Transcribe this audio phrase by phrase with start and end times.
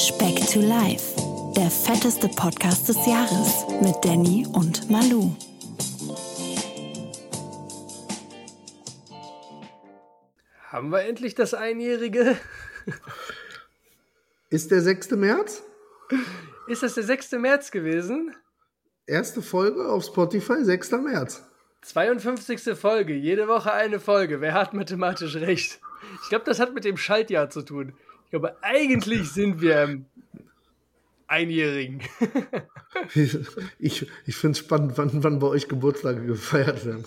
[0.00, 1.14] Speck to Life,
[1.54, 5.36] der fetteste Podcast des Jahres mit Danny und Malu.
[10.68, 12.38] Haben wir endlich das Einjährige?
[14.48, 15.10] Ist der 6.
[15.10, 15.62] März?
[16.66, 17.32] Ist das der 6.
[17.32, 18.34] März gewesen?
[19.04, 20.92] Erste Folge auf Spotify, 6.
[20.92, 21.44] März.
[21.82, 22.74] 52.
[22.74, 24.40] Folge, jede Woche eine Folge.
[24.40, 25.78] Wer hat mathematisch recht?
[26.22, 27.92] Ich glaube, das hat mit dem Schaltjahr zu tun.
[28.30, 30.06] Ich glaube, eigentlich sind wir im
[31.26, 32.00] Einjährigen.
[33.80, 37.04] ich ich finde es spannend, wann, wann bei euch Geburtstage gefeiert werden.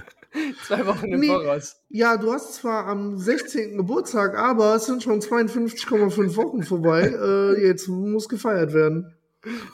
[0.66, 1.26] Zwei Wochen im Nee.
[1.26, 1.76] Voraus.
[1.90, 3.76] Ja, du hast zwar am 16.
[3.76, 7.12] Geburtstag, aber es sind schon 52,5 Wochen vorbei.
[7.12, 9.14] Äh, jetzt muss gefeiert werden.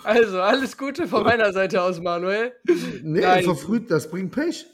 [0.03, 2.53] Also, alles Gute von meiner Seite aus, Manuel.
[3.05, 3.45] Nee, Nein.
[3.45, 4.67] verfrüht, das bringt Pech.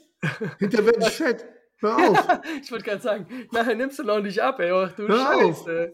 [0.57, 1.45] Hinterher werde ich fett.
[1.79, 2.27] Hör auf.
[2.63, 4.71] Ich wollte gerade sagen, nachher nimmst du noch nicht ab, ey.
[4.71, 5.57] Ach, du Hör auf.
[5.65, 5.93] Scheiße.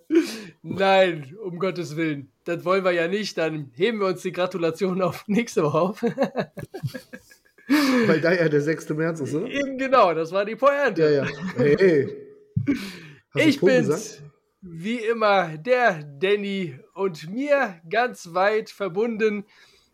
[0.62, 2.32] Nein, um Gottes Willen.
[2.46, 3.38] Das wollen wir ja nicht.
[3.38, 6.04] Dann heben wir uns die Gratulation auf nächste Woche auf.
[8.08, 8.90] Weil da ja der 6.
[8.90, 9.48] März ist, oder?
[9.48, 11.10] Eben genau, das war die Ja, Pointe.
[11.14, 11.26] ja.
[11.58, 12.08] Hey.
[12.68, 14.22] Hast du ich bin's, gesagt?
[14.62, 16.78] wie immer, der Danny.
[16.94, 19.46] Und mir ganz weit verbunden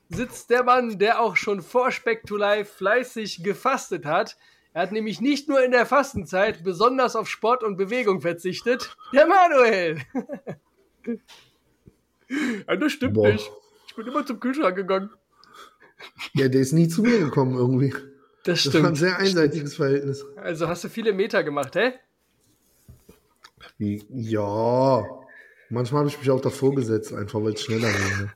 [0.10, 4.36] sitzt der Mann, der auch schon vor Speck to Life fleißig gefastet hat.
[4.74, 8.96] Er hat nämlich nicht nur in der Fastenzeit besonders auf Sport und Bewegung verzichtet.
[9.14, 10.02] Der Manuel.
[12.68, 13.30] ja, das stimmt Boah.
[13.30, 13.52] nicht.
[13.88, 15.10] Ich bin immer zum Kühlschrank gegangen.
[16.34, 17.94] Ja, der ist nie zu mir gekommen irgendwie.
[18.44, 18.98] Das Das war ein stimmt.
[18.98, 20.26] sehr einseitiges Verhältnis.
[20.38, 21.94] Also hast du viele Meter gemacht, hä?
[23.80, 25.04] Ja.
[25.70, 28.22] Manchmal habe ich mich auch davor gesetzt, einfach weil es schneller war.
[28.22, 28.34] Ne?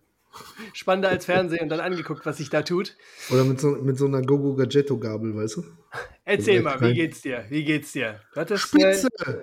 [0.74, 2.96] Spannender als Fernsehen und dann angeguckt, was sich da tut.
[3.32, 5.64] Oder mit so, mit so einer Gogo Gadgetto Gabel, weißt du?
[6.26, 7.46] Erzähl mal, wie geht's dir?
[7.50, 8.20] Wie geht's dir?
[8.36, 9.08] Hattest, Spitze!
[9.26, 9.34] Äh,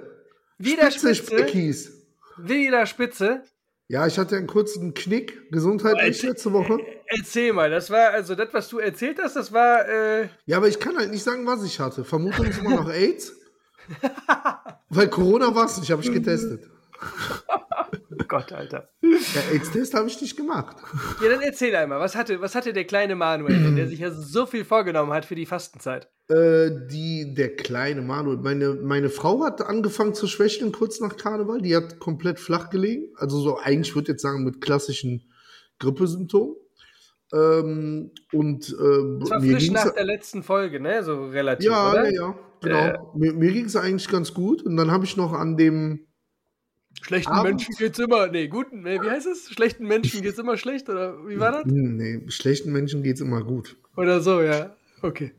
[0.59, 1.39] wieder Spitze, Spitze?
[1.39, 1.93] Speckies.
[2.39, 3.43] Wieder Spitze?
[3.89, 6.29] Ja, ich hatte einen kurzen Knick, gesundheitlich Alter.
[6.29, 6.79] letzte Woche.
[7.07, 10.69] Erzähl mal, das war, also das, was du erzählt hast, das war, äh, Ja, aber
[10.69, 12.05] ich kann halt nicht sagen, was ich hatte.
[12.05, 13.35] Vermutung ist immer noch AIDS.
[14.89, 16.71] Weil Corona war es nicht, habe ich getestet.
[18.11, 18.91] oh Gott, Alter.
[19.03, 20.77] Ja, AIDS-Test habe ich nicht gemacht.
[21.23, 24.47] Ja, dann erzähl einmal, was hatte, was hatte der kleine Manuel, der sich ja so
[24.47, 26.09] viel vorgenommen hat für die Fastenzeit?
[26.29, 31.61] Äh, die, der kleine Manuel, meine, meine Frau hat angefangen zu schwächeln kurz nach Karneval.
[31.61, 33.13] Die hat komplett flach gelegen.
[33.17, 35.29] Also so eigentlich würde ich jetzt sagen mit klassischen
[35.81, 36.55] Grippesymptomen.
[37.33, 41.03] Ähm, und äh, Das war frisch nach der letzten Folge, ne?
[41.03, 42.05] So relativ, ja, oder?
[42.05, 42.79] ja, ja, genau.
[42.79, 42.99] Äh.
[43.15, 44.63] Mir, mir ging es eigentlich ganz gut.
[44.63, 46.07] Und dann habe ich noch an dem,
[47.03, 49.49] Schlechten Abends- Menschen geht's immer, nee, guten, nee, wie heißt es?
[49.51, 51.63] Schlechten Menschen geht's immer schlecht, oder wie war das?
[51.67, 53.77] nee, schlechten Menschen geht's immer gut.
[53.97, 54.75] Oder so, ja.
[55.03, 55.33] Okay.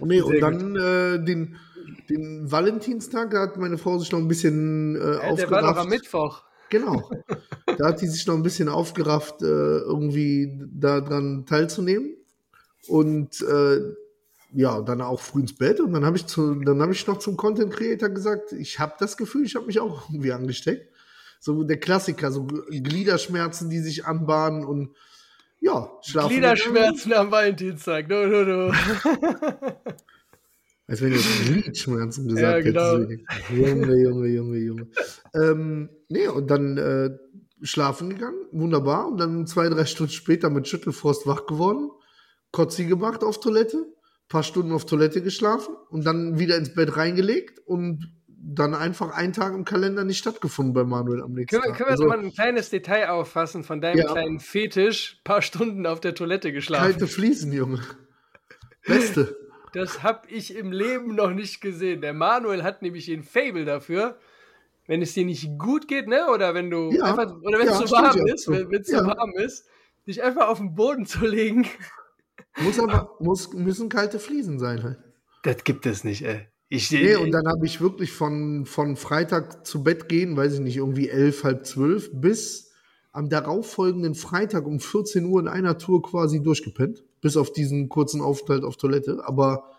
[0.00, 1.56] Nee, Sehr und dann äh, den,
[2.08, 5.64] den Valentinstag, da hat meine Frau sich noch ein bisschen äh, Ja, der war aufgerafft.
[5.76, 6.42] doch am Mittwoch.
[6.70, 7.10] Genau.
[7.78, 12.16] da hat die sich noch ein bisschen aufgerafft, äh, irgendwie daran teilzunehmen.
[12.88, 13.80] Und äh,
[14.54, 15.80] ja, dann auch früh ins Bett.
[15.80, 18.94] Und dann habe ich, zu- dann hab ich noch zum Content Creator gesagt, ich habe
[18.98, 20.88] das Gefühl, ich habe mich auch irgendwie angesteckt.
[21.40, 24.94] So der Klassiker, so Gliederschmerzen, die sich anbahnen und
[25.60, 26.30] ja, schlafen.
[26.30, 28.08] Gliederschmerzen am Valentinstag.
[28.08, 28.72] No, no, no.
[30.86, 32.98] Als wenn du jetzt Gliedschmerzen gesagt Ja, genau.
[33.08, 33.50] hättest.
[33.50, 34.86] Junge, Junge, Junge, Junge.
[35.34, 37.10] ähm, nee, und dann äh,
[37.62, 39.08] schlafen gegangen, wunderbar.
[39.08, 41.90] Und dann zwei, drei Stunden später mit Schüttelfrost wach geworden,
[42.52, 43.86] Kotzi gemacht auf Toilette,
[44.28, 48.12] paar Stunden auf Toilette geschlafen und dann wieder ins Bett reingelegt und
[48.46, 51.78] dann einfach einen Tag im Kalender nicht stattgefunden bei Manuel am nächsten Können Tag.
[51.78, 54.12] können wir Also, so mal ein kleines Detail auffassen von deinem Ja.
[54.12, 55.20] kleinen Fetisch?
[55.24, 56.82] Paar Stunden auf der Toilette geschlafen.
[56.92, 57.80] kalte Fliesen, Junge.
[58.86, 59.36] Beste.
[59.72, 62.00] Das habe ich im Leben noch nicht gesehen.
[62.00, 64.18] Der Manuel hat nämlich den Fable dafür,
[64.86, 66.26] wenn es dir nicht gut geht, ne?
[66.32, 67.04] Oder wenn du Ja.
[67.04, 69.66] einfach, oder wenn es Ja, zu warm ist, wenn es zu warm ist,
[70.06, 71.66] dich einfach auf den Boden zu legen.
[72.58, 74.98] Muss aber, muss, müssen kalte Fliesen sein halt.
[75.42, 76.46] Das gibt es nicht, ey.
[76.68, 80.60] Ich, Nee, und dann habe ich wirklich von, von Freitag zu Bett gehen, weiß ich
[80.60, 82.72] nicht, irgendwie elf, halb zwölf, bis
[83.12, 87.04] am darauffolgenden Freitag um 14 Uhr in einer Tour quasi durchgepennt.
[87.20, 89.22] Bis auf diesen kurzen Aufenthalt auf Toilette.
[89.24, 89.70] Aber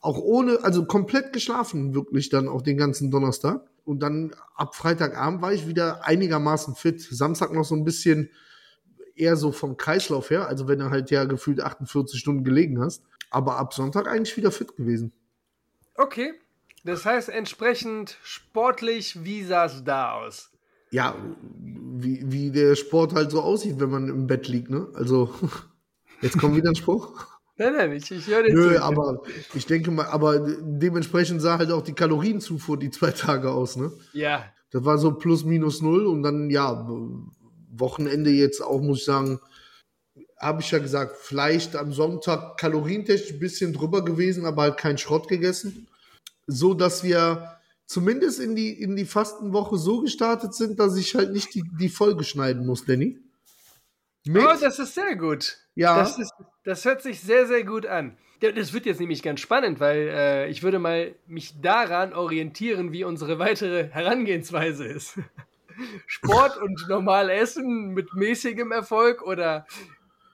[0.00, 3.62] auch ohne, also komplett geschlafen, wirklich dann auch den ganzen Donnerstag.
[3.84, 7.00] Und dann ab Freitagabend war ich wieder einigermaßen fit.
[7.00, 8.30] Samstag noch so ein bisschen
[9.16, 13.02] eher so vom Kreislauf her, also wenn du halt ja gefühlt 48 Stunden gelegen hast.
[13.30, 15.12] Aber ab Sonntag eigentlich wieder fit gewesen.
[15.96, 16.32] okay.
[16.86, 20.50] Das heißt entsprechend sportlich, wie sah es da aus?
[20.90, 21.16] ja,
[21.60, 24.86] wie, wie der Sport halt so aussieht, wenn man im Bett liegt, ne?
[24.94, 25.32] Also,
[26.20, 27.26] jetzt kommt wieder ein Spruch.
[27.56, 28.82] Nein, nein, ich, ich höre dir Nö, zu.
[28.82, 29.22] aber
[29.54, 33.92] ich denke mal, aber dementsprechend sah halt auch die Kalorienzufuhr die zwei Tage aus, ne?
[34.12, 36.86] Ja, Das war so plus minus null und dann, ja,
[37.78, 39.40] Wochenende jetzt auch, muss ich sagen,
[40.38, 44.98] habe ich ja gesagt, vielleicht am Sonntag kalorientechnisch ein bisschen drüber gewesen, aber halt kein
[44.98, 45.86] Schrott gegessen.
[46.46, 51.32] So dass wir zumindest in die, in die Fastenwoche so gestartet sind, dass ich halt
[51.32, 53.18] nicht die, die Folge schneiden muss, Danny.
[54.26, 55.58] Mit, oh, das ist sehr gut.
[55.74, 55.98] Ja.
[55.98, 56.32] Das, ist,
[56.64, 58.16] das hört sich sehr, sehr gut an.
[58.40, 63.04] Das wird jetzt nämlich ganz spannend, weil äh, ich würde mal mich daran orientieren, wie
[63.04, 65.18] unsere weitere Herangehensweise ist.
[66.06, 69.66] Sport und normal essen mit mäßigem Erfolg oder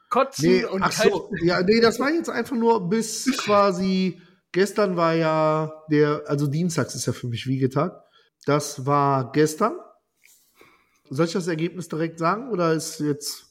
[0.09, 4.21] kotzen nee, und ach so, ja, nee, das war jetzt einfach nur bis quasi
[4.53, 8.03] gestern war ja der, also Dienstags ist ja für mich Wiegetag.
[8.47, 9.79] Das war gestern.
[11.11, 13.51] Soll ich das Ergebnis direkt sagen oder ist jetzt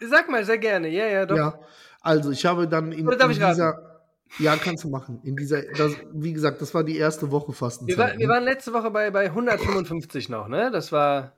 [0.00, 0.88] Sag mal, sehr gerne.
[0.88, 1.36] Ja, ja, doch.
[1.36, 1.60] Ja,
[2.00, 3.89] also ich habe dann in, in ich dieser.
[4.38, 5.20] Ja, kannst du machen.
[5.24, 7.96] In dieser, das, wie gesagt, das war die erste Woche Fastenzeit.
[7.96, 10.70] Wir, war, wir waren letzte Woche bei, bei 155 noch, ne?
[10.70, 11.32] Das war.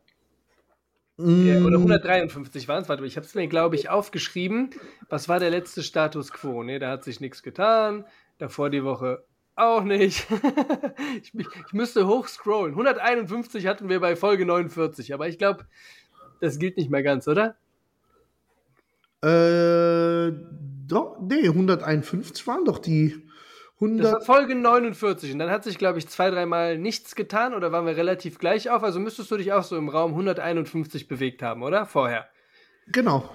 [1.17, 2.89] Mm, Ja, oder 153 waren es.
[2.89, 4.71] Warte, ich habe es mir, glaube ich, aufgeschrieben.
[5.09, 6.63] Was war der letzte Status quo?
[6.63, 8.05] Ne, da hat sich nichts getan.
[8.39, 9.25] Davor die Woche
[9.55, 10.27] auch nicht.
[11.23, 12.73] ich, ich müsste hochscrollen.
[12.73, 15.67] 151 hatten wir bei Folge 49, aber ich glaube,
[16.41, 17.57] das gilt nicht mehr ganz, oder?
[19.23, 20.33] Äh,
[20.93, 23.11] doch, nee, 151 waren doch die
[23.81, 24.13] Das 100.
[24.13, 27.87] war Folge 49 und dann hat sich, glaube ich, zwei, dreimal nichts getan oder waren
[27.87, 28.83] wir relativ gleich auf.
[28.85, 31.87] Also müsstest du dich auch so im Raum 151 bewegt haben, oder?
[31.87, 32.29] Vorher.
[32.89, 33.29] Genau.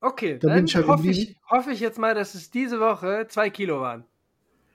[0.00, 3.50] Okay, Da dann ich hoffe, ich, hoffe ich jetzt mal, dass es diese Woche zwei
[3.50, 4.04] Kilo waren.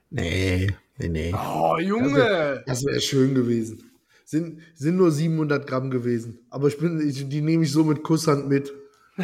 [0.10, 1.34] Nee, nee, nee.
[1.34, 2.16] Oh, Das Junge!
[2.16, 3.92] wäre wär schön gewesen.
[4.24, 6.40] Sind, sind nur 700 Gramm gewesen.
[6.50, 8.74] Aber ich bin, ich, die nehme ich so mit Kusshand mit.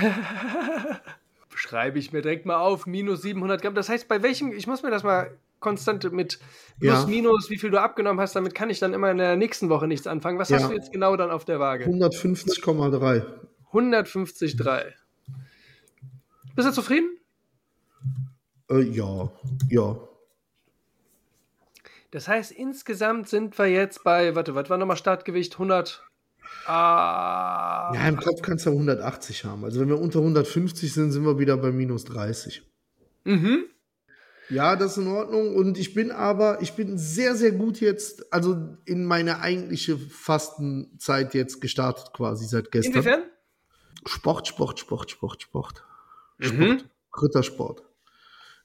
[1.74, 3.74] Schreibe ich mir direkt mal auf, minus 700 Gramm.
[3.74, 6.38] Das heißt, bei welchem, ich muss mir das mal konstant mit
[6.80, 7.06] plus, Ja.
[7.08, 9.88] minus, wie viel du abgenommen hast, damit kann ich dann immer in der nächsten Woche
[9.88, 10.38] nichts anfangen.
[10.38, 10.60] Was Ja.
[10.60, 11.86] hast du jetzt genau dann auf der Waage?
[11.86, 13.24] 150,3.
[13.72, 14.94] 150,3.
[16.56, 17.18] Bist du zufrieden?
[18.69, 19.31] Äh, ja,
[19.72, 19.98] ja.
[22.12, 25.54] Das heißt, insgesamt sind wir jetzt bei, warte, was war nochmal Startgewicht?
[25.54, 26.04] 100.
[26.66, 29.64] Ah, Ja, im Kopf kannst du 180 haben.
[29.64, 32.64] Also wenn wir unter 150 sind, sind wir wieder bei minus 30.
[33.26, 33.66] mhm.
[34.50, 35.56] Ja, das ist in Ordnung.
[35.56, 41.34] Und ich bin aber, ich bin sehr, sehr gut jetzt, also in meine eigentliche Fastenzeit
[41.34, 42.94] jetzt gestartet quasi seit gestern.
[42.94, 43.24] Inwiefern?
[44.06, 45.84] Sport, Sport, Sport, Sport, Sport.
[46.40, 46.82] Mhm.
[47.22, 47.84] Rittersport.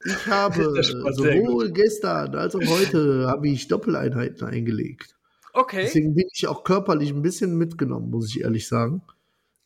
[0.05, 0.83] Ich habe
[1.13, 5.17] sowohl gestern als auch heute habe ich Doppeleinheiten eingelegt.
[5.53, 5.83] Okay.
[5.83, 9.03] Deswegen bin ich auch körperlich ein bisschen mitgenommen, muss ich ehrlich sagen.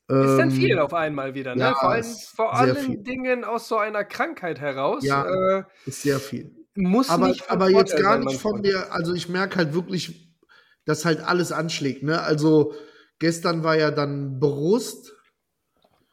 [0.08, 1.62] Ist dann Ähm, viel auf einmal wieder, ne?
[1.62, 3.02] ja, vor allen, vor allen.
[3.04, 5.04] Dingen aus so einer Krankheit heraus.
[5.04, 5.60] Ja.
[5.60, 6.50] Äh, Ist sehr viel.
[6.74, 10.36] muss aber, nicht aber jetzt gar nicht von der, also ich merke halt wirklich,
[10.84, 12.02] dass halt alles anschlägt.
[12.02, 12.20] Ne?
[12.20, 12.74] Also
[13.20, 15.14] gestern war ja dann Brust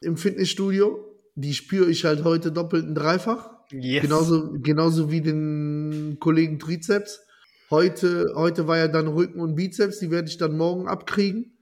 [0.01, 1.05] im Fitnessstudio.
[1.35, 3.49] Die spüre ich halt heute doppelt und dreifach.
[3.71, 4.03] Yes.
[4.03, 7.21] Genauso, genauso wie den Kollegen Trizeps.
[7.69, 11.53] Heute, heute war ja dann Rücken und Bizeps, die werde ich dann morgen abkriegen.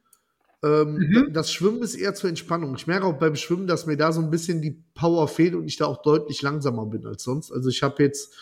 [0.64, 1.34] Ähm, Mhm.
[1.34, 2.76] Das Schwimmen ist eher zur Entspannung.
[2.76, 5.66] Ich merke auch beim Schwimmen, dass mir da so ein bisschen die Power fehlt und
[5.68, 7.52] ich da auch deutlich langsamer bin als sonst.
[7.52, 8.34] Also ich habe jetzt,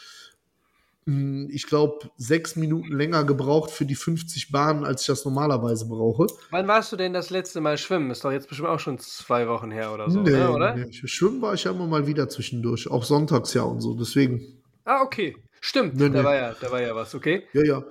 [1.06, 5.88] mh, ich glaube, sechs Minuten länger gebraucht für die 50 Bahnen, als ich das normalerweise
[5.88, 6.28] brauche.
[6.52, 8.12] Wann warst du denn das letzte Mal schwimmen?
[8.12, 10.76] Ist doch jetzt bestimmt auch schon zwei Wochen her oder so, Nee, ne, oder?
[10.76, 10.94] nee.
[10.94, 13.94] Schwimmen war ich ja immer mal wieder zwischendurch, auch sonntags ja und so.
[13.94, 15.36] Deswegen Ah, okay.
[15.68, 16.24] Stimmt, Nee, da, nee.
[16.24, 17.44] war ja, da war ja was, okay.
[17.54, 17.86] Ja, ja.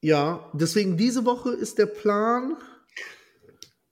[0.00, 2.56] Ja, deswegen diese Woche ist der Plan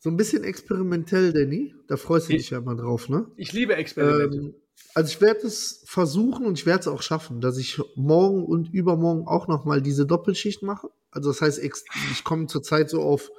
[0.01, 1.73] so ein bisschen experimentell, Danny.
[1.87, 3.27] Da freust du Ich- dich ja immer drauf, ne?
[3.37, 4.37] Ich liebe Experimente.
[4.39, 4.55] Ähm,
[4.95, 8.75] also ich werde es versuchen und ich werde es auch schaffen, dass ich morgen und
[8.75, 10.91] übermorgen auch noch mal diese Doppelschicht mache.
[11.13, 13.31] Also das heißt, ich komme zurzeit so auf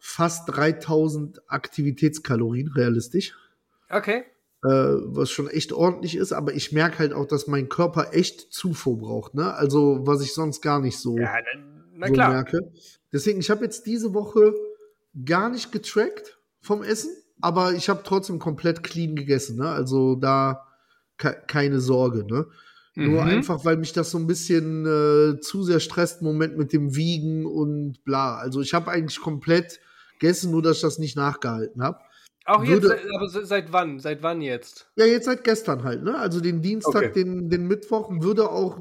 [0.00, 3.34] fast 3000 Aktivitätskalorien realistisch,
[3.88, 4.24] okay.
[4.64, 6.32] Äh, was schon echt ordentlich ist.
[6.32, 9.54] Aber ich merke halt auch, dass mein Körper echt Zufuhr braucht, ne?
[9.54, 11.34] Also was ich sonst gar nicht so Ja,
[11.94, 12.72] na, na so merke.
[13.12, 14.54] Deswegen, ich habe jetzt diese Woche
[15.24, 19.58] gar nicht getrackt vom Essen, aber ich habe trotzdem komplett clean gegessen.
[19.58, 19.68] Ne?
[19.68, 20.66] Also da
[21.18, 22.24] ke keine Sorge.
[22.24, 22.46] Ne?
[22.96, 23.28] Nur Mhm.
[23.28, 26.96] einfach, weil mich das so ein bisschen äh, zu sehr stresst, im Moment mit dem
[26.96, 28.36] Wiegen und bla.
[28.36, 29.80] Also ich habe eigentlich komplett
[30.18, 31.98] gegessen, nur dass ich das nicht nachgehalten habe.
[32.46, 33.98] Auch jetzt, würde- aber se- seit wann?
[34.00, 34.86] Seit wann jetzt?
[34.96, 36.18] Ja, jetzt seit gestern halt, ne?
[36.18, 37.12] Also den Dienstag, Okay.
[37.12, 38.78] den, den Mittwoch würde auch.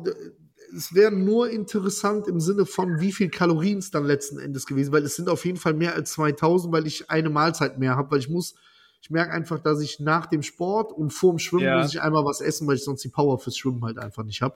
[0.75, 4.91] Es wäre nur interessant im Sinne von, wie viel Kalorien es dann letzten Endes gewesen,
[4.91, 8.11] weil es sind auf jeden Fall mehr als 2000, weil ich eine Mahlzeit mehr habe,
[8.11, 8.55] weil ich muss,
[9.01, 11.81] ich merke einfach, dass ich nach dem Sport und vorm Schwimmen Ja.
[11.81, 14.41] muss ich einmal was essen, weil ich sonst die Power fürs Schwimmen halt einfach nicht
[14.41, 14.55] habe.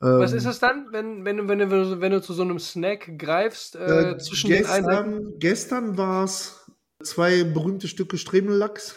[0.00, 3.16] Was ist es dann, wenn, wenn, du- wenn, du, wenn du zu so einem Snack
[3.18, 5.38] greifst äh, Äh, zwischen den Einheiten?
[5.38, 6.63] gestern, gestern war es
[7.04, 8.96] zwei berühmte Stücke Stremellachs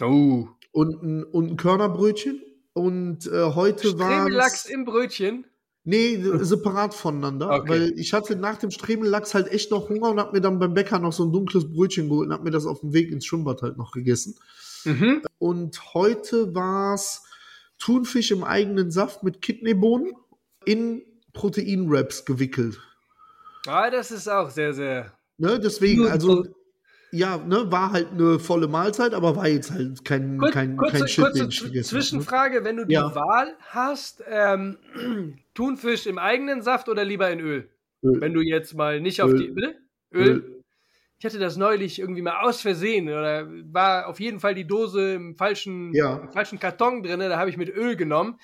[0.00, 0.48] Oh.
[0.72, 2.42] und ein, und ein Körnerbrötchen.
[2.72, 4.10] Und äh, heute war.
[4.22, 5.46] Stremellachs im Brötchen.
[5.84, 7.50] Nee, separat voneinander.
[7.50, 7.68] Okay.
[7.68, 10.74] Weil ich hatte nach dem Stremellachs halt echt noch Hunger und hab mir dann beim
[10.74, 13.26] Bäcker noch so ein dunkles Brötchen geholt und hab mir das auf dem Weg ins
[13.26, 14.34] Schwimmbad halt noch gegessen.
[14.84, 15.22] Mhm.
[15.38, 17.22] Und heute war's
[17.78, 20.12] Thunfisch im eigenen Saft mit Kidneybohnen
[20.64, 22.80] in Proteinwraps gewickelt.
[23.66, 25.12] Ah, das ist auch sehr, sehr.
[25.38, 26.54] Ne, deswegen, also so-
[27.14, 30.98] ja, ne, war halt eine volle Mahlzeit, aber war jetzt halt kein, Kur kein, kurze
[30.98, 31.82] kein Shit, kurze ne?
[31.82, 33.14] Zwischenfrage, wenn du die Ja.
[33.14, 34.78] Wahl hast, ähm,
[35.54, 37.68] Thunfisch im eigenen Saft oder lieber in Öl?
[38.02, 38.20] Öl.
[38.20, 39.38] Wenn du jetzt mal nicht auf Öl.
[39.38, 39.48] die.
[39.52, 39.74] Bitte?
[40.12, 40.28] Öl?
[40.28, 40.60] Öl.
[41.18, 45.14] Ich hatte das neulich irgendwie mal aus Versehen oder war auf jeden Fall die Dose
[45.14, 46.18] im falschen, Ja.
[46.18, 48.38] im falschen Karton drin, da habe ich mit Öl genommen.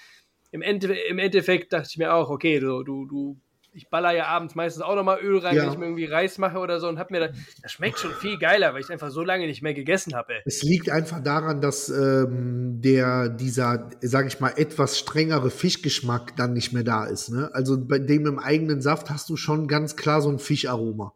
[0.52, 3.36] Im, Ende, Im Endeffekt dachte ich mir auch, okay, so, du, du,
[3.72, 5.62] ich baller ja abends meistens auch nochmal Öl rein, Ja.
[5.64, 7.28] wenn ich mir irgendwie Reis mache oder so und hab mir da,
[7.62, 10.34] das schmeckt schon viel geiler, weil ich einfach so lange nicht mehr gegessen habe.
[10.44, 16.52] Es liegt einfach daran, dass ähm, der, dieser, sage ich mal, etwas strengere Fischgeschmack dann
[16.52, 17.30] nicht mehr da ist.
[17.30, 17.50] Ne?
[17.52, 21.12] Also bei dem im eigenen Saft hast du schon ganz klar so ein Fischaroma.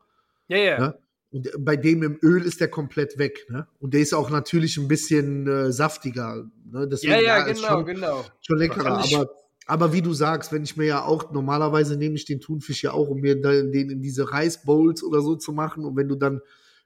[0.49, 0.79] Ja, ja.
[0.79, 0.99] Ne?
[1.33, 3.47] Und bei dem im Öl ist der komplett weg.
[3.49, 3.67] Ne?
[3.81, 6.45] Und der ist auch natürlich ein bisschen äh, saftiger.
[6.71, 6.87] Ne?
[6.87, 8.25] Deswegen, Ja, ja, ist genau, schon, genau.
[8.41, 8.99] schon leckerer.
[8.99, 9.31] Aber,
[9.67, 12.93] aber wie du sagst, wenn ich mir ja auch, normalerweise nehme ich den Thunfisch ja
[12.93, 15.85] auch, um mir dann den in diese Reisbowls oder so zu machen.
[15.85, 16.41] Und wenn du dann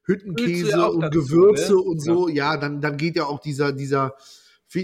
[0.05, 1.81] Hüttenkäse ja und dazu, Gewürze ne?
[1.81, 4.15] und so, ja, dann, dann geht ja auch dieser, dieser,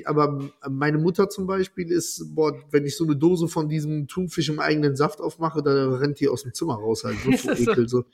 [0.07, 4.49] aber meine Mutter zum Beispiel ist, boah, wenn ich so eine Dose von diesem Thunfisch
[4.49, 7.17] im eigenen Saft aufmache, dann rennt die aus dem Zimmer raus halt.
[7.19, 7.51] So?
[7.51, 7.89] Ekel.
[7.89, 8.05] So.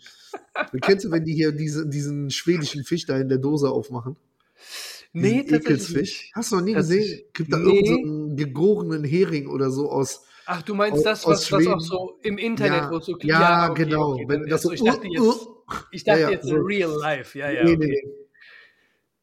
[0.83, 4.17] Kennst du, wenn die hier diese, diesen schwedischen Fisch da in der Dose aufmachen?
[5.12, 5.95] Nee, Ekelsfisch.
[6.23, 6.33] nicht.
[6.35, 7.23] Hast du noch nie gesehen?
[7.33, 7.81] Gibt da Nee.
[7.81, 10.25] irgendeinen so gegorenen Hering oder so aus.
[10.47, 13.71] Ach, du meinst Aus- das, was, was auch so im Internet, Ja, wo so ja,
[13.71, 14.12] okay, genau.
[14.14, 15.55] okay, Wenn dann das ist so, ich dachte uh, jetzt, uh.
[15.93, 16.57] ich dachte Ja, ja, jetzt so.
[16.57, 17.38] real life.
[17.38, 17.64] Ja, ja.
[17.64, 17.87] Nee, okay.
[17.87, 18.12] nee.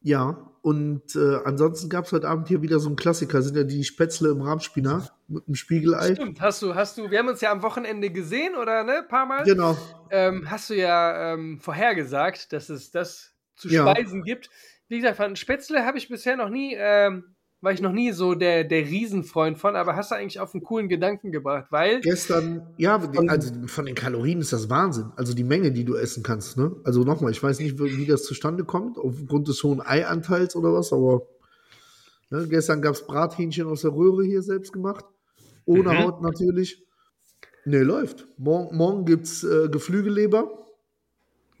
[0.00, 3.64] Ja, und äh, ansonsten gab es heute Abend hier wieder so einen Klassiker, sind ja
[3.64, 6.14] die Spätzle im Rahmspinat mit einem Spiegelei.
[6.14, 9.04] Stimmt, hast du, hast du, wir haben uns ja am Wochenende gesehen, oder ne?
[9.08, 9.44] Paar Mal.
[9.44, 9.76] Genau.
[10.10, 13.90] Ähm, hast du ja ähm, vorhergesagt, dass es das zu Ja.
[13.90, 14.50] speisen gibt.
[14.88, 18.34] Wie gesagt, von Spätzle habe ich bisher noch nie, ähm, war ich noch nie so
[18.34, 22.72] der, der Riesenfreund von, aber hast du eigentlich auf einen coolen Gedanken gebracht, weil Gestern,
[22.78, 25.12] ja, also von den Kalorien ist das Wahnsinn.
[25.16, 26.56] Also die Menge, die du essen kannst.
[26.56, 26.74] Ne?
[26.84, 30.92] Also nochmal, ich weiß nicht, wie das zustande kommt, aufgrund des hohen Eianteils oder was,
[30.92, 31.26] aber
[32.30, 35.04] ne, gestern gab es Brathähnchen aus der Röhre hier selbst gemacht.
[35.66, 35.98] Ohne Mhm.
[35.98, 36.84] Haut natürlich.
[37.64, 38.26] Ne, läuft.
[38.38, 40.66] Morgen, morgen gibt es äh, Geflügelleber.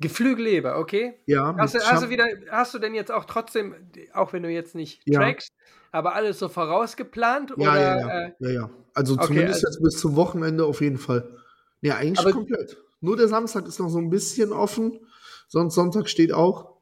[0.00, 1.18] Geflügelleber, okay?
[1.26, 3.74] Ja, Hast du, hast du wieder, hast du denn jetzt auch trotzdem,
[4.14, 5.20] auch wenn du jetzt nicht Ja.
[5.20, 5.52] trackst,
[5.90, 7.50] aber alles so vorausgeplant?
[7.56, 8.70] Ja, oder, ja, ja, Äh, ja, ja.
[8.94, 11.36] Also okay, zumindest also- jetzt bis zum Wochenende auf jeden Fall.
[11.80, 12.76] Ja, eigentlich Aber- komplett.
[13.00, 15.00] Nur der Samstag ist noch so ein bisschen offen.
[15.48, 16.76] Sonst Sonntag steht auch.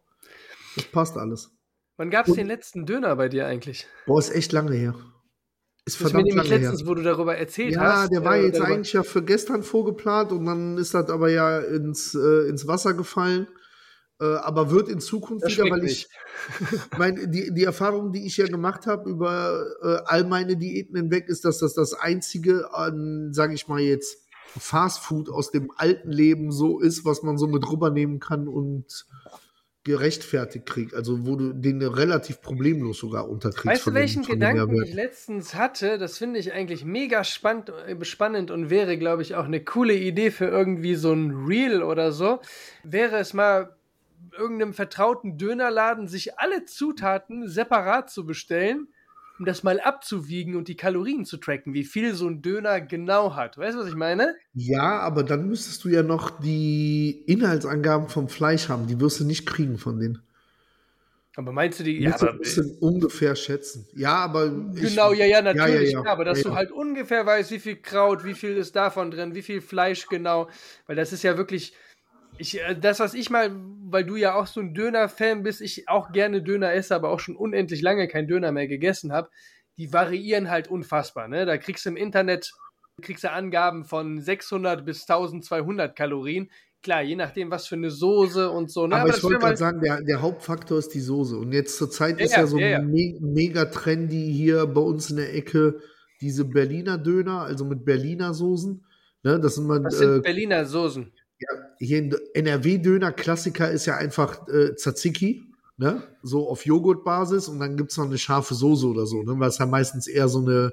[0.75, 1.51] Das passt alles.
[1.99, 3.87] wann gab es den letzten Döner bei dir eigentlich?
[4.07, 4.95] Boah, ist echt lange her.
[5.87, 6.89] Ist Das mir verdammt nämlich lange letztens, her.
[6.89, 8.13] wo du darüber erzählt Ja, hast.
[8.13, 11.61] der war äh, jetzt eigentlich ja für gestern vorgeplant und dann ist das aber ja
[11.61, 13.47] ins, äh, ins Wasser gefallen.
[14.21, 16.09] Äh, aber wird in Zukunft Das wieder, weil ich
[16.99, 21.29] mein, die, die Erfahrung, die ich ja gemacht habe über äh, all meine Diäten hinweg,
[21.29, 24.19] ist, dass das das einzige an, sage ich mal jetzt,
[24.59, 29.07] Fastfood aus dem alten Leben so ist, was man so mit rübernehmen kann und
[29.87, 30.95] gerechtfertigt kriegt.
[30.95, 33.67] Also wo du den relativ problemlos sogar unterkriegst.
[33.67, 35.97] Weißt du, welchen dem Gedanken ich letztens hatte?
[35.97, 39.95] Das finde ich eigentlich mega spannend, äh, spannend und wäre, glaube ich, auch eine coole
[39.95, 42.41] Idee für irgendwie so ein Reel oder so.
[42.83, 43.77] Wäre es mal
[44.37, 48.89] irgendeinem vertrauten Dönerladen, sich alle Zutaten separat zu bestellen,
[49.39, 53.35] um das mal abzuwiegen und die Kalorien zu tracken, wie viel so ein Döner genau
[53.35, 53.59] hat.
[53.59, 54.35] Weißt du, was ich meine?
[54.55, 58.87] Ja, aber dann müsstest du ja noch die Inhaltsangaben vom Fleisch haben.
[58.87, 60.23] Die wirst du nicht kriegen von denen.
[61.39, 62.01] Aber meinst du die?
[62.01, 63.87] Ja, aber, ein bisschen ungefähr schätzen.
[63.95, 64.47] Ja, aber.
[64.75, 65.93] ich- Genau, ja, ja, natürlich.
[65.93, 66.55] ja, Ja, aber dass ja, du ja.
[66.55, 70.49] halt ungefähr weißt, wie viel Kraut, wie viel ist davon drin, wie viel Fleisch genau.
[70.87, 71.75] Weil das ist ja wirklich.
[72.39, 73.51] Ich, äh, das, was ich mal,
[73.89, 77.21] weil du ja auch so ein Döner-Fan bist, ich auch gerne Döner esse, aber auch
[77.21, 79.31] schon unendlich lange kein Döner mehr gegessen habe,
[79.79, 81.29] die variieren halt unfassbar.
[81.29, 81.47] Ne?
[81.47, 82.53] Da kriegst du im Internet
[83.03, 86.51] kriegst du Angaben von 600 bis 1200 Kalorien.
[86.83, 88.87] Klar, je nachdem, was für eine Soße und so.
[88.87, 88.97] Ne?
[88.97, 91.37] Aber das ich wollte mal- gerade sagen, der, der Hauptfaktor ist die Soße.
[91.37, 92.81] Und jetzt zur Zeit Ja, ist ja, so ja, ja.
[92.81, 95.81] Me mega trendy hier bei uns in der Ecke
[96.23, 98.83] diese Berliner Döner, also mit Berliner Soßen.
[99.23, 101.13] Ne, das sind man, was sind äh, Berliner Soßen?
[101.79, 105.45] Hier in NRW-Döner, Klassiker ist ja einfach äh, Tzatziki,
[105.77, 106.03] ne?
[106.23, 109.35] So auf Joghurtbasis und dann gibt es noch eine scharfe Soße oder so, ne?
[109.39, 110.73] Was ja meistens eher so eine,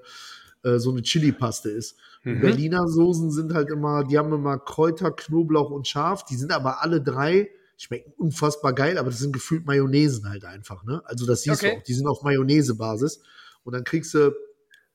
[0.64, 1.98] äh, so eine Chili-Paste ist.
[2.24, 2.40] Mhm.
[2.40, 6.82] Berliner Soßen sind halt immer, die haben immer Kräuter, Knoblauch und Schaf, die sind aber
[6.82, 11.02] alle drei schmecken unfassbar geil, aber das sind gefühlt Mayonnaisen halt einfach, ne?
[11.06, 11.74] Also das siehst Okay.
[11.74, 13.22] du auch, die sind auf Mayonnaise-Basis.
[13.64, 14.34] Und dann kriegst du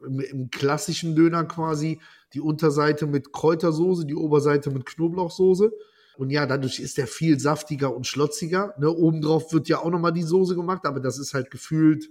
[0.04, 2.00] im, im klassischen Döner quasi
[2.34, 5.72] die Unterseite mit Kräutersoße, die Oberseite mit Knoblauchsoße.
[6.16, 8.74] Und ja, dadurch ist der viel saftiger und schlotziger.
[8.78, 8.90] Ne?
[8.90, 12.10] Obendrauf wird ja auch nochmal die Soße gemacht, aber das ist halt gefühlt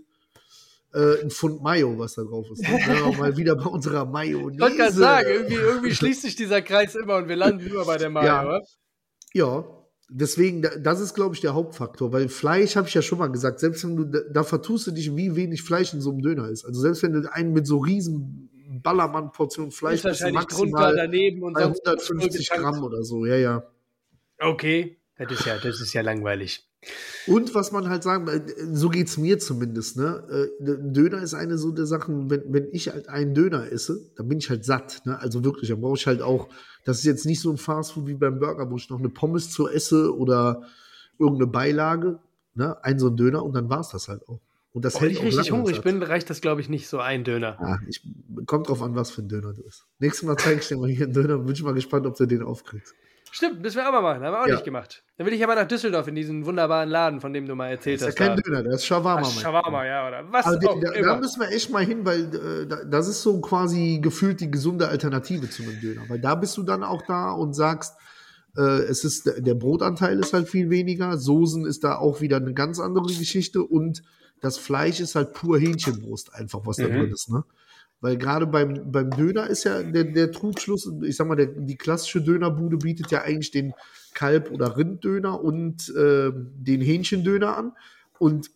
[0.94, 2.62] äh, ein Pfund Mayo, was da drauf ist.
[2.62, 2.80] Ne?
[2.88, 4.56] Ja, mal wieder bei unserer Mayonnaise.
[4.56, 7.84] Ich wollte gerade sagen, irgendwie, irgendwie schließt sich dieser Kreis immer und wir landen immer
[7.86, 8.46] bei der Mayo, Ja.
[8.46, 8.62] oder?
[9.34, 9.77] Ja,
[10.10, 13.28] deswegen, da- das ist, glaube ich, der Hauptfaktor, weil Fleisch, habe ich ja schon mal
[13.28, 16.50] gesagt, selbst wenn du, da, vertust du dich, wie wenig Fleisch in so einem Döner
[16.50, 16.66] ist.
[16.66, 18.50] Also selbst wenn du einen mit so riesen
[18.84, 22.76] Ballermann-Portionen Fleisch Ist wahrscheinlich maximal daneben und bei sonst 150 vollgetankt.
[22.76, 23.64] Gramm oder so, ja, ja.
[24.40, 26.68] Okay, das ist ja, das ist ja langweilig.
[27.28, 28.42] Und was man halt sagen, äh,
[28.74, 30.50] so geht's mir zumindest, ne?
[30.60, 34.00] Äh, Ein Döner ist eine so der Sachen, wenn, wenn ich halt einen Döner esse,
[34.16, 35.20] dann bin ich halt satt, ne?
[35.20, 36.48] Also wirklich, dann brauche ich halt auch,
[36.86, 39.52] das ist jetzt nicht so ein Fastfood wie beim Burger, wo ich noch eine Pommes
[39.52, 40.64] zu esse oder
[41.20, 42.20] irgendeine Beilage,
[42.56, 42.78] ne?
[42.84, 44.40] Ein so ein Döner und dann war's das halt auch.
[44.74, 46.88] Und das Boah, hält wenn ich auch richtig hungrig bin, reicht das, glaube ich, nicht
[46.88, 47.58] so ein Döner.
[47.60, 48.08] Ja, ich,
[48.46, 49.86] kommt drauf an, was für ein Döner du isst.
[50.00, 52.26] Nächstes Mal zeige ich dir mal hier einen Döner, bin ich mal gespannt, ob du
[52.26, 52.94] den aufkriegst.
[53.32, 54.24] Stimmt, müssen wir auch mal machen.
[54.24, 54.54] Haben wir auch Ja.
[54.56, 55.04] nicht gemacht.
[55.18, 58.02] Dann will ich aber nach Düsseldorf in diesen wunderbaren Laden, von dem du mal erzählt
[58.02, 58.30] Das ist ja hast.
[58.30, 58.42] kein da.
[58.60, 59.28] Döner, das ist Shawarma.
[59.28, 61.18] Ach, Shawarma, ja, oder was Aber auch da, da immer.
[61.20, 64.88] müssen wir echt mal hin, weil äh, da- das ist so quasi gefühlt die gesunde
[64.88, 66.02] Alternative zu einem Döner.
[66.08, 67.96] Weil da bist du dann auch da und sagst,
[68.58, 72.54] äh, es ist der Brotanteil ist halt viel weniger, Soßen ist da auch wieder eine
[72.54, 74.02] ganz andere Geschichte und
[74.42, 76.92] das Fleisch ist halt pur Hähnchenbrust einfach, was da Mhm.
[76.94, 77.44] drin ist, ne?
[78.00, 81.78] Weil gerade beim, beim Döner ist ja der, der Trugschluss, ich sag mal, der, die
[81.78, 83.74] klassische Dönerbude bietet ja eigentlich den
[84.14, 87.74] Kalb- oder Rinddöner und äh, den Hähnchendöner an.
[88.20, 88.52] Und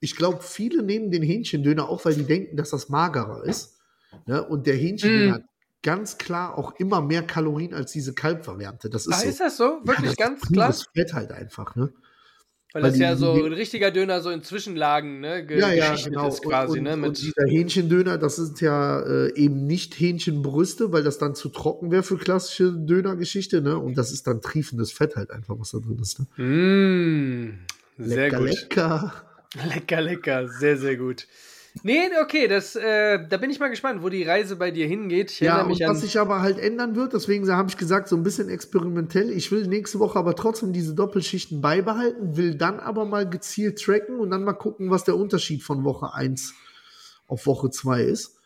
[0.00, 3.78] ich glaube, viele nehmen den Hähnchendöner auch, weil die denken, dass das magerer ist.
[4.26, 4.42] Ne?
[4.44, 5.34] Und der Hähnchendöner Mm.
[5.34, 5.44] hat
[5.82, 8.90] ganz klar auch immer mehr Kalorien als diese Kalbvariante.
[8.90, 9.28] Das ist Ah, so.
[9.28, 9.64] ist das so?
[9.84, 10.66] Wirklich Ja, das ganz klar?
[10.66, 11.92] pures Fett halt einfach, ne?
[12.74, 15.94] Weil weil das ja so ein richtiger Döner so in Zwischenlagen ne, ge Ja, ja,
[15.94, 16.26] genau.
[16.26, 16.78] ist quasi.
[16.78, 21.04] und, ne, und, mit, und dieser Hähnchendöner, das sind ja äh, eben nicht Hähnchenbrüste, weil
[21.04, 23.78] das dann zu trocken wäre für klassische Dönergeschichte, ne?
[23.78, 26.18] Und das ist dann triefendes Fett halt einfach, was da drin ist.
[26.18, 26.44] Ne?
[26.44, 27.58] Mm,
[27.96, 28.48] sehr lecker, gut.
[28.50, 29.12] lecker.
[29.72, 31.28] Lecker, lecker, sehr, sehr gut.
[31.82, 35.32] Nee, okay, das, äh, da bin ich mal gespannt, wo die Reise bei dir hingeht.
[35.32, 38.22] Ich Ja, und was sich aber halt ändern wird, deswegen habe ich gesagt, so ein
[38.22, 39.30] bisschen experimentell.
[39.30, 44.20] Ich will nächste Woche aber trotzdem diese Doppelschichten beibehalten, will dann aber mal gezielt tracken
[44.20, 46.54] und dann mal gucken, was der Unterschied von Woche 1
[47.26, 48.38] auf Woche 2 ist.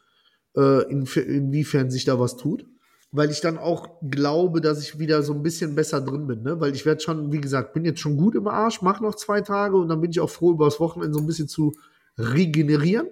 [0.57, 2.65] Äh, in, inwiefern sich da was tut.
[3.13, 6.61] Weil ich dann auch glaube, dass ich wieder so ein bisschen besser drin bin, ne?
[6.61, 9.41] Weil ich werde schon, wie gesagt, bin jetzt schon gut im Arsch, mache noch zwei
[9.41, 11.75] Tage und dann bin ich auch froh, über das Wochenende so ein bisschen zu
[12.19, 13.09] regenerieren.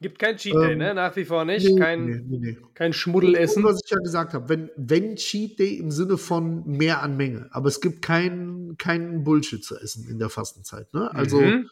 [0.00, 0.94] Gibt kein Cheat Day, Ähm, ne?
[0.94, 1.68] Nach wie vor nicht.
[1.68, 3.64] Nee, kein, nee, nee, kein Schmuddelessen.
[3.64, 7.48] Was ich ja gesagt habe, wenn, wenn Cheat Day im Sinne von mehr an Menge,
[7.50, 10.92] aber es gibt keinen keinen Bullshit zu essen in der Fastenzeit.
[10.94, 11.12] Ne?
[11.12, 11.68] Also Mhm.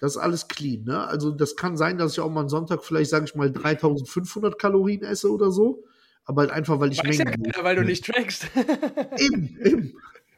[0.00, 0.84] das ist alles clean.
[0.84, 1.06] Ne?
[1.06, 4.58] Also das kann sein, dass ich auch mal am Sonntag vielleicht, sage ich mal, 3500
[4.58, 5.84] Kalorien esse oder so,
[6.24, 8.48] aber halt einfach, weil ich Weiß ja Mengen keiner, weil du nicht trackst.
[9.18, 9.92] Eben, eben.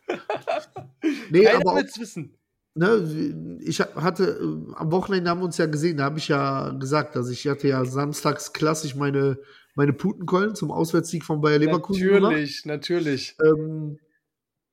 [1.30, 2.34] nee, Keiner aber auch, wissen.
[2.74, 6.70] Ne, ich hatte, äh, am Wochenende haben wir uns ja gesehen, da habe ich ja
[6.70, 9.38] gesagt, dass ich hatte ja samstags klassisch meine,
[9.74, 12.32] meine Putenkeulen zum Auswärtssieg von Bayer Leverkusen gemacht.
[12.32, 13.36] Natürlich, natürlich.
[13.44, 13.98] Ähm,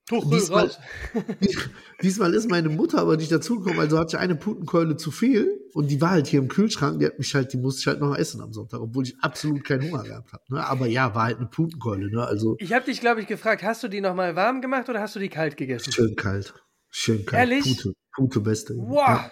[0.08, 0.72] Tuchel diesmal-
[2.02, 5.92] diesmal ist meine Mutter aber nicht dazugekommen, also hatte ich eine Putenkeule zu viel und
[5.92, 8.16] die war halt hier im Kühlschrank, die hat mich halt, die musste ich halt noch
[8.16, 10.44] essen am Sonntag, obwohl ich absolut keinen Hunger gehabt habe.
[10.50, 10.66] Ne?
[10.66, 12.26] Aber ja, war halt eine Putenkeule, ne?
[12.26, 15.16] Also Ich habe dich, glaube ich, gefragt, hast du die nochmal warm gemacht oder hast
[15.16, 15.92] du die kalt gegessen?
[15.92, 16.54] schön kalt.
[16.90, 17.40] Schön kalt.
[17.50, 17.64] Ehrlich?
[17.78, 18.74] Pute, Pute beste.
[18.76, 19.32] Boah.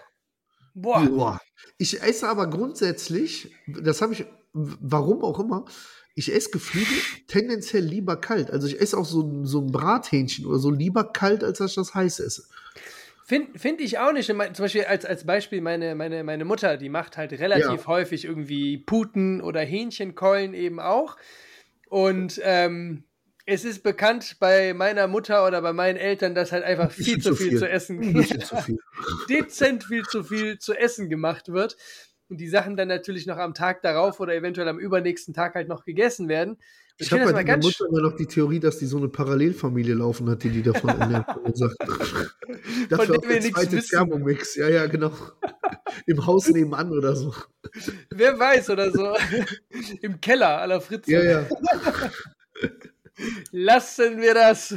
[0.74, 1.06] Boah.
[1.06, 1.42] Boah.
[1.78, 5.66] Ich esse aber grundsätzlich, das habe ich, warum auch immer,
[6.16, 8.52] ich esse Geflügel tendenziell lieber kalt.
[8.52, 11.72] Also ich esse auch so, ein- so ein Brathähnchen oder so lieber kalt, als dass
[11.72, 12.46] ich das heiß esse.
[13.26, 14.28] Finde find ich auch nicht.
[14.28, 17.88] Zum Beispiel als, als Beispiel meine, meine, meine Mutter, die macht halt relativ Ja.
[17.88, 21.18] häufig irgendwie Puten oder Hähnchenkeulen eben auch.
[21.90, 23.04] Und ähm,
[23.46, 27.36] es ist bekannt bei meiner Mutter oder bei meinen Eltern, dass halt einfach viel zu
[27.36, 27.60] viel viel.
[27.60, 28.80] zu essen, zu viel.
[29.30, 31.78] dezent viel zu viel zu essen gemacht wird.
[32.28, 35.68] Und die Sachen dann natürlich noch am Tag darauf oder eventuell am übernächsten Tag halt
[35.68, 36.54] noch gegessen werden.
[36.54, 36.62] Und
[36.98, 39.10] Ich find habe das bei meiner Mutter immer noch die Theorie, dass die so eine
[39.10, 41.28] Parallelfamilie laufen hat, die die davon ernährt.
[41.38, 41.76] Und sagt,
[42.90, 43.90] dafür dem auch wir der nichts wissen.
[43.90, 44.56] Thermomix.
[44.56, 45.12] Ja, ja, genau.
[46.08, 47.32] Im Haus nebenan oder so.
[48.10, 49.16] Wer weiß oder so.
[50.02, 51.12] Im Keller aller Fritze.
[51.12, 51.48] Ja, ja.
[53.52, 54.76] Lassen wir das.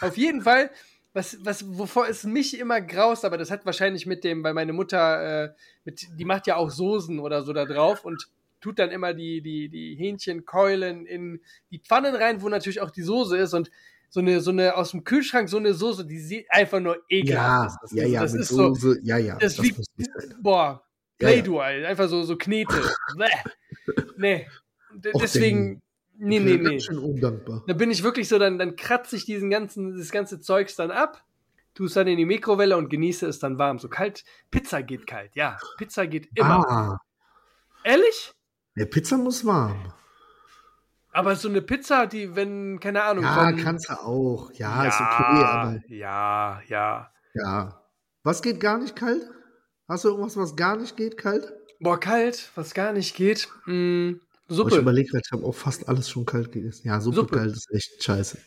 [0.00, 0.70] Auf jeden Fall,
[1.12, 4.72] was, was, wovor es mich immer graust, aber das hat wahrscheinlich mit dem, weil meine
[4.72, 5.52] Mutter, äh,
[5.84, 8.28] mit, die macht ja auch Soßen oder so da drauf und
[8.60, 13.02] tut dann immer die, die, die Hähnchenkeulen in die Pfannen rein, wo natürlich auch die
[13.02, 13.70] Soße ist und
[14.08, 17.36] so eine, so eine aus dem Kühlschrank, so eine Soße, die sieht einfach nur ekelhaft
[17.36, 17.76] Ja, aus.
[17.82, 19.36] Das, ja, ist- ja, das mit ist so, Soße, ja, ja.
[19.38, 19.84] das das sein.
[20.40, 20.82] boah,
[21.20, 21.42] Ja, ja.
[21.60, 22.74] Alter, einfach so, so Knete.
[24.16, 24.46] Nee.
[24.94, 25.82] D Och, Deswegen,
[26.18, 26.70] nee, nee, nee.
[26.70, 27.62] Ganz schön undankbar.
[27.66, 30.90] Da bin ich wirklich so, dann, dann kratze ich diesen ganzen, das ganze Zeugs dann
[30.90, 31.24] ab,
[31.74, 33.78] tue es dann in die Mikrowelle und genieße es dann warm.
[33.78, 35.58] So kalt, Pizza geht kalt, ja.
[35.78, 36.68] Pizza geht immer.
[36.68, 36.98] Ah,
[37.84, 38.32] Ehrlich?
[38.76, 39.92] der Pizza muss warm.
[41.12, 44.50] Aber so eine Pizza, die, wenn, keine Ahnung, Ja, von- kannst du auch.
[44.54, 47.12] Ja, ist okay, aber ja, ja.
[47.34, 47.80] ja.
[48.24, 49.22] Was geht gar nicht kalt?
[49.86, 51.52] Hast du irgendwas, was gar nicht geht kalt?
[51.78, 53.48] Boah, kalt, was gar nicht geht.
[54.48, 56.86] Mm, Oh, ich Suppe, überlege gerade, ich habe auch fast alles schon kalt gegessen.
[56.86, 57.36] Ja, Suppe, Suppe.
[57.36, 58.38] kalt ist echt scheiße.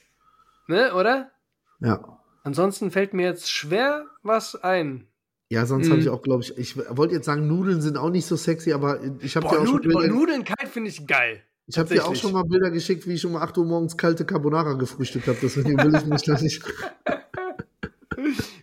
[0.68, 1.32] ne, oder?
[1.80, 2.20] Ja.
[2.44, 5.08] Ansonsten fällt mir jetzt schwer was ein.
[5.50, 5.92] Ja, sonst Mm.
[5.92, 8.74] habe ich auch, glaube ich, ich wollte jetzt sagen, Nudeln sind auch nicht so sexy,
[8.74, 11.42] aber ich habe dir auch schon Nudeln, boah, Bilder, Nudeln kalt finde ich geil.
[11.68, 14.26] ich habe dir auch schon mal Bilder geschickt, wie ich um 8 Uhr morgens kalte
[14.26, 15.40] Carbonara gefrühstückt habe.
[15.42, 16.62] Deswegen will ich mich da nicht.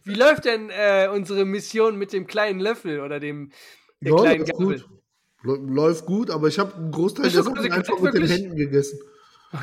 [0.05, 3.51] Wie läuft denn äh, unsere Mission mit dem kleinen Löffel oder dem
[4.01, 4.67] der Ja, kleinen Gabel?
[4.81, 4.89] gut.
[5.45, 8.27] Lä- Läuft gut, aber ich habe einen Großteil der Sachen einfach mit den?
[8.27, 8.99] Händen gegessen.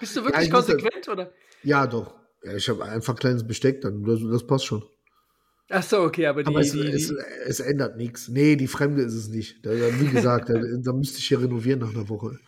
[0.00, 1.32] Bist du wirklich ich ja- konsequent oder?
[1.62, 2.14] Ja, doch.
[2.44, 4.02] Ja, ich habe einfach kleines Besteck dann.
[4.04, 4.84] Das, das passt schon.
[5.70, 7.10] Ach so, okay, aber die, Aber es, die, es,
[7.46, 8.28] es ändert nichts.
[8.28, 9.64] Nee, die Fremde ist es nicht.
[9.64, 12.38] Da, wie gesagt, da, da müsste ich hier renovieren nach einer Woche.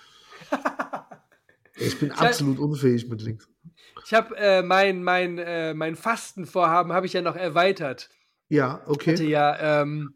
[1.77, 3.49] Ich bin absolut unfähig mit links.
[4.05, 8.11] ich habe äh, mein mein äh, mein Fastenvorhaben habe ich ja noch erweitert.
[8.49, 9.15] Ja, Hatte okay.
[9.25, 10.15] ja ähm,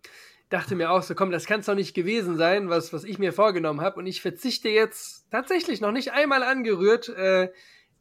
[0.49, 3.19] dachte mir auch so, komm, das kann es doch nicht gewesen sein, was was ich
[3.19, 7.51] mir vorgenommen habe und ich verzichte jetzt tatsächlich noch nicht einmal angerührt äh,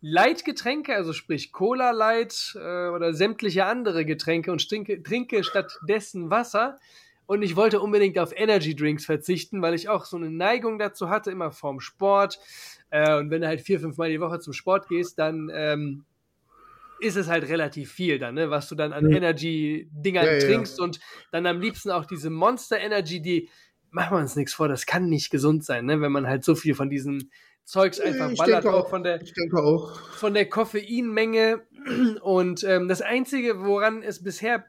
[0.02, 6.78] Light-Getränke, also sprich Cola Light äh, oder sämtliche andere Getränke und trinke, trinke stattdessen Wasser.
[7.26, 11.10] Und ich wollte unbedingt auf Energy Drinks verzichten, weil ich auch so eine Neigung dazu
[11.10, 12.40] hatte, immer vorm Sport.
[12.90, 16.06] Äh, und wenn du halt vier, fünf Mal die Woche zum Sport gehst, dann ähm,
[17.00, 19.14] ist es halt relativ viel dann, ne, was du dann an Mhm.
[19.14, 20.46] Energy-Dingern Ja, ja, ja.
[20.46, 21.00] trinkst und
[21.32, 23.50] dann am liebsten auch diese Monster Energy, die,
[23.92, 26.56] machen wir uns nichts vor, das kann nicht gesund sein, ne, wenn man halt so
[26.56, 27.30] viel von diesem
[27.64, 28.90] Zeugs einfach ich ballert, auch auch.
[28.90, 30.00] von der, Ich denke auch.
[30.12, 31.62] von der Koffeinmenge.
[32.22, 34.66] Und ähm, das Einzige, woran es bisher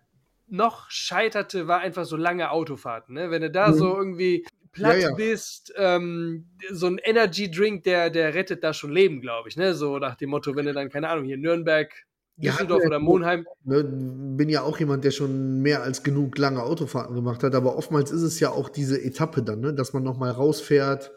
[0.48, 3.14] noch scheiterte, war einfach so lange Autofahrten.
[3.14, 3.30] Ne?
[3.30, 3.74] Wenn du da Mhm.
[3.74, 5.14] so irgendwie platt Ja, ja.
[5.14, 9.56] bist, ähm, so ein Energy Drink, der, der rettet da schon Leben, glaube ich.
[9.56, 9.74] Ne?
[9.74, 12.02] So nach dem Motto, wenn du dann, keine Ahnung, hier Nürnberg, Ja,
[12.38, 12.98] Düsseldorf ja, oder.
[13.00, 13.46] Monheim.
[13.64, 17.76] Ne, bin ja auch jemand, der schon mehr als genug lange Autofahrten gemacht hat, aber
[17.76, 21.10] oftmals ist es ja auch diese Etappe dann, ne, dass man nochmal rausfährt,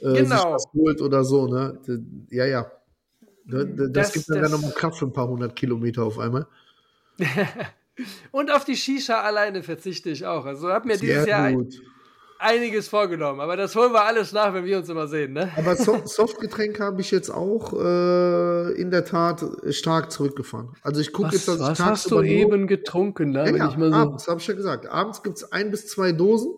[0.00, 0.52] äh, sich Genau.
[0.52, 1.78] was holt oder so, ne?
[2.30, 2.70] Ja, ja.
[3.46, 6.18] Ne, Das, Das- gibt dann, das- dann nochmal Kraft für ein paar hundert Kilometer auf
[6.18, 6.46] einmal.
[8.30, 10.44] Und auf die Shisha alleine verzichte ich auch.
[10.44, 11.74] Also habe mir dieses Sehr Jahr ein, gut.
[12.38, 13.40] Einiges vorgenommen.
[13.40, 15.32] Aber das holen wir alles nach, wenn wir uns immer sehen.
[15.32, 15.50] Ne?
[15.56, 20.70] Aber so Softgetränke habe ich jetzt auch äh, in der Tat stark zurückgefahren.
[20.82, 22.22] Also ich gucke jetzt, dass ich tagsüber
[22.56, 23.30] nur- getrunken?
[23.30, 23.50] Ne?
[23.50, 24.86] Ja, ja, so abends, habe ich ja gesagt.
[24.86, 26.52] Abends gibt es ein bis zwei Dosen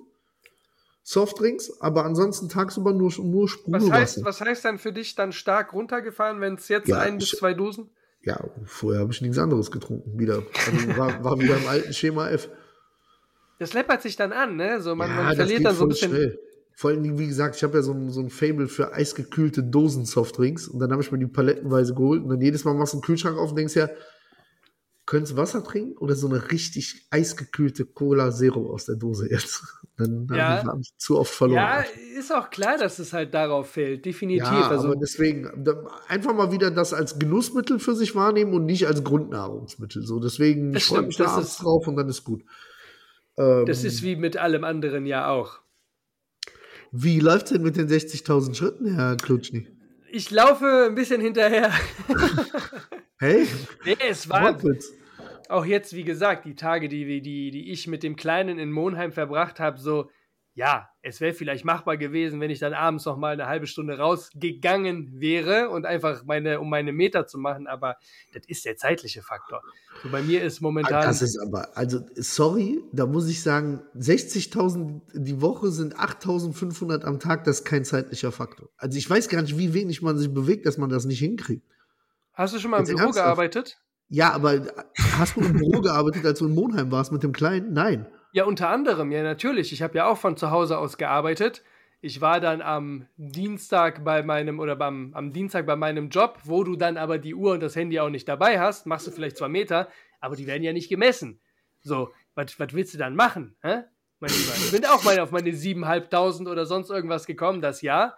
[1.03, 3.93] Softdrinks, aber ansonsten tagsüber nur, nur Was Sprudelwasser.
[3.95, 7.31] heißt, was heißt dann für dich dann stark runtergefahren, wenn es jetzt Ja, ein bis
[7.31, 7.91] zwei Dosen?
[8.23, 10.19] Ja, vorher habe ich nichts anderes getrunken.
[10.19, 10.43] Wieder.
[10.67, 12.51] Also war, war wieder im alten Schema F.
[13.61, 14.81] Das läppert sich dann an, ne?
[14.81, 16.11] So, man, ja, man verliert dann so ein bisschen.
[16.11, 16.39] Schnell.
[16.75, 20.67] Vor allem, wie gesagt, ich habe ja so ein, so ein Fable für eisgekühlte Dosen-Softdrinks
[20.67, 23.03] und dann habe ich mir die palettenweise geholt und dann jedes Mal machst du den
[23.03, 23.91] Kühlschrank auf und denkst ja,
[25.05, 29.63] könntest du Wasser trinken oder so eine richtig eisgekühlte Cola Zero aus der Dose jetzt?
[29.99, 30.65] Dann Ja.
[30.65, 31.61] habe ich zu oft verloren.
[31.61, 31.85] Ja,
[32.19, 34.07] ist auch klar, dass es halt darauf fällt.
[34.07, 34.49] Definitiv.
[34.49, 35.67] Ja, also, aber deswegen
[36.09, 40.07] einfach mal wieder das als Genussmittel für sich wahrnehmen und nicht als Grundnahrungsmittel.
[40.07, 42.43] So, deswegen ich freue stimmt, mich da das abends drauf und dann ist gut.
[43.39, 45.61] Ähm, das ist wie mit allem anderen ja auch.
[46.93, 49.67] wie läuft denn mit den 60.000 Schritten, Herr Klutschny?
[50.13, 51.73] Ich laufe ein bisschen hinterher.
[53.23, 53.47] Hey,
[53.85, 54.59] nee, es war
[55.51, 59.13] auch jetzt, wie gesagt, die Tage, die, die, die ich mit dem Kleinen in Monheim
[59.13, 60.09] verbracht habe, so,
[60.55, 63.99] ja, es wäre vielleicht machbar gewesen, wenn ich dann abends noch mal eine halbe Stunde
[63.99, 67.97] rausgegangen wäre und einfach meine, um meine Meter zu machen, aber
[68.35, 69.63] das ist der zeitliche Faktor.
[70.03, 71.03] So bei mir ist momentan.
[71.03, 77.21] Das ist aber, also, sorry, da muss ich sagen, 60.000 die Woche sind 8.500 am
[77.21, 78.69] Tag, das ist kein zeitlicher Faktor.
[78.77, 81.65] Also, ich weiß gar nicht, wie wenig man sich bewegt, dass man das nicht hinkriegt.
[82.33, 83.27] hast du schon mal im Jetzt Büro ernsthaft?
[83.27, 83.81] gearbeitet?
[84.09, 87.73] Ja, aber hast du im Büro gearbeitet, als du in Monheim warst mit dem Kleinen?
[87.73, 88.09] Nein.
[88.33, 89.73] Ja, unter anderem, ja, natürlich.
[89.73, 91.65] Ich habe ja auch von zu Hause aus gearbeitet.
[92.01, 96.65] Ich war dann am Dienstag bei meinem oder beim, am Dienstag bei meinem Job, wo
[96.65, 99.37] du dann aber die Uhr und das Handy auch nicht dabei hast, machst du vielleicht
[99.37, 99.89] zwei Meter,
[100.21, 101.41] aber die werden ja nicht gemessen.
[101.83, 103.57] So, was willst du dann machen?
[103.63, 103.83] Hä?
[104.21, 108.17] Mein Lieber, ich bin auch mal auf meine 7.500 oder sonst irgendwas gekommen, das Jahr.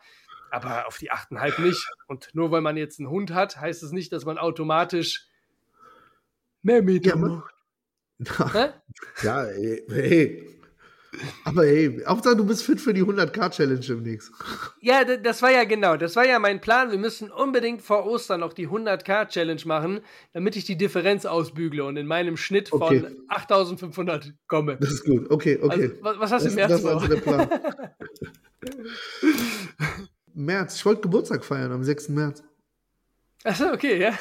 [0.51, 1.88] aber auf die 8,5 nicht.
[2.07, 5.27] Und nur weil man jetzt einen Hund hat, heißt es nicht, dass man automatisch
[6.62, 7.55] mehr Meter Ja, macht.
[9.22, 10.48] Ja, ey, hey.
[11.44, 14.32] Aber hey, Hauptsache du bist fit für die 100k-Challenge demnächst.
[14.80, 16.90] Ja, das war ja genau, das war ja mein Plan.
[16.90, 20.00] Wir müssen unbedingt vor Ostern noch die 100k-Challenge machen,
[20.32, 23.06] damit ich die Differenz ausbügle und in meinem Schnitt von Okay.
[23.28, 24.76] 8500 komme.
[24.80, 25.30] Das ist gut.
[25.30, 25.85] Okay, okay.
[25.85, 26.90] Also, was, was hast du im März das vor?
[26.90, 27.48] also der Plan.
[30.35, 32.08] März, ich wollte Geburtstag feiern am 6.
[32.08, 32.42] März.
[33.44, 34.12] Achso, okay, ja.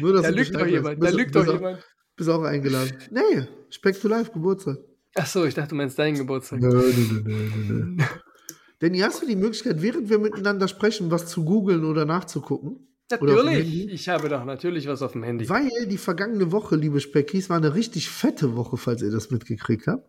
[0.00, 1.84] Nur, dass Da lügt doch jemand, da lügt doch jemand.
[2.22, 2.92] Bist auch eingeladen.
[3.10, 4.78] Nee, Speck to Life, Geburtstag.
[5.16, 6.60] Achso, ich dachte, du meinst deinen Geburtstag.
[6.60, 8.04] Nö, nö, nö, nö, nö.
[8.78, 12.86] Danny, hast du die Möglichkeit, während wir miteinander sprechen, was zu googeln oder nachzugucken?
[13.20, 13.90] Oder Natürlich, Handy?
[13.90, 15.48] ich habe doch natürlich was auf dem Handy.
[15.48, 19.88] Weil die vergangene Woche, liebe Speckis, war eine richtig fette Woche, falls ihr das mitgekriegt
[19.88, 20.08] habt.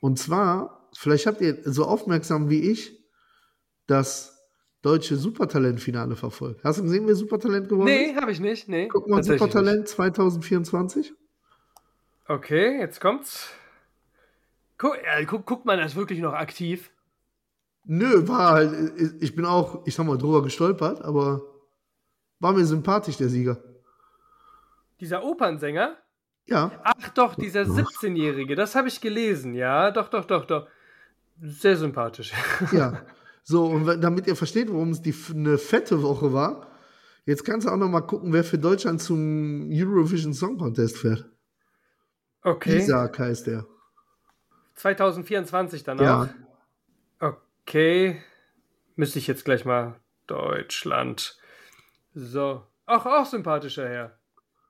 [0.00, 2.96] Und zwar, vielleicht habt ihr so aufmerksam wie ich
[3.88, 4.37] das
[4.82, 6.62] deutsche Supertalent-Finale verfolgt.
[6.64, 8.20] Hast du gesehen, wer Supertalent geworden Nee, ist?
[8.20, 8.68] habe ich nicht.
[8.68, 11.10] Nee, Guck mal, Supertalent 2024.
[11.10, 11.14] Nicht.
[12.26, 13.50] Okay, jetzt kommt's.
[14.76, 16.90] Guck, äh, guck, guckt man das wirklich noch aktiv?
[17.84, 21.40] Nö, war halt, ich bin auch, ich sag mal, drüber gestolpert, aber
[22.38, 23.58] war mir sympathisch, der Sieger.
[25.00, 25.96] Dieser Opernsänger?
[26.46, 30.68] Ja, Ach doch, dieser 17-Jährige, das habe ich gelesen, ja, doch, doch, doch, doch.
[31.40, 32.32] Sehr sympathisch.
[32.72, 33.02] ja.
[33.50, 36.66] So, und damit ihr versteht, warum es die, eine fette Woche war,
[37.24, 41.24] jetzt kannst du auch noch mal gucken, wer für Deutschland zum Eurovision Song Contest fährt.
[42.42, 42.76] Okay.
[42.76, 43.64] Isaac heißt der.
[44.74, 46.28] 2024 dann Ja.
[47.20, 47.34] auch.
[47.62, 48.20] Okay.
[48.96, 51.38] Müsste ich jetzt gleich mal Deutschland.
[52.14, 52.66] So.
[52.84, 54.18] Ach, auch sympathischer Herr.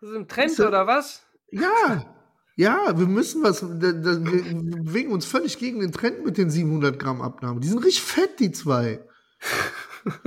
[0.00, 1.26] Das ist ein Trend Ist er- oder was?
[1.50, 2.14] Ja,
[2.58, 6.50] ja, wir müssen was, da, da, wir bewegen uns völlig gegen den Trend mit den
[6.50, 7.60] 700 Gramm Abnahme.
[7.60, 8.98] Die sind richtig fett, die zwei.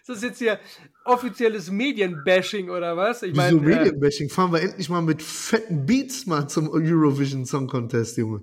[0.00, 0.58] Ist das jetzt hier
[1.04, 3.22] offizielles Medienbashing oder was?
[3.22, 4.30] Ich Wieso meine, äh, Medienbashing?
[4.30, 8.42] Fahren wir endlich mal mit fetten Beats mal zum Eurovision Song Contest, Junge.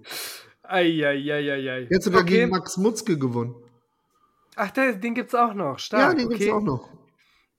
[0.62, 1.88] Eieieiei.
[1.90, 2.42] Jetzt sogar okay.
[2.42, 3.56] gegen Max Mutzke gewonnen.
[4.56, 5.80] Ach, der, den gibt's auch noch.
[5.80, 6.02] Stark.
[6.02, 6.38] ja, den okay.
[6.38, 6.88] gibt's auch noch.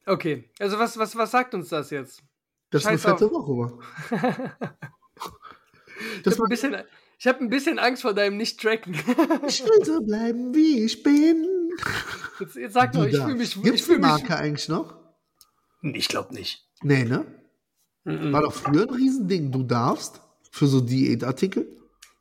[0.07, 0.49] Okay.
[0.61, 2.23] Also was, was, was sagt uns das jetzt?
[2.71, 4.59] Das ist eine Scheiß fette Woche war.
[6.17, 6.77] Ich Das habe ein, bisschen-
[7.19, 8.95] ich hab ein bisschen Angst vor deinem Nicht-Tracken.
[9.49, 11.45] ich will so bleiben, wie ich bin.
[12.39, 13.57] Jetzt, jetzt sag doch, ich fühle mich.
[13.57, 14.95] Ich Gibt's die fühl mich Marke eigentlich noch?
[15.83, 16.69] ich glaube nicht.
[16.83, 17.27] Nee, ne?
[18.05, 19.51] War doch früher ein Riesending.
[19.51, 20.21] Du darfst
[20.53, 21.67] für so Diätartikel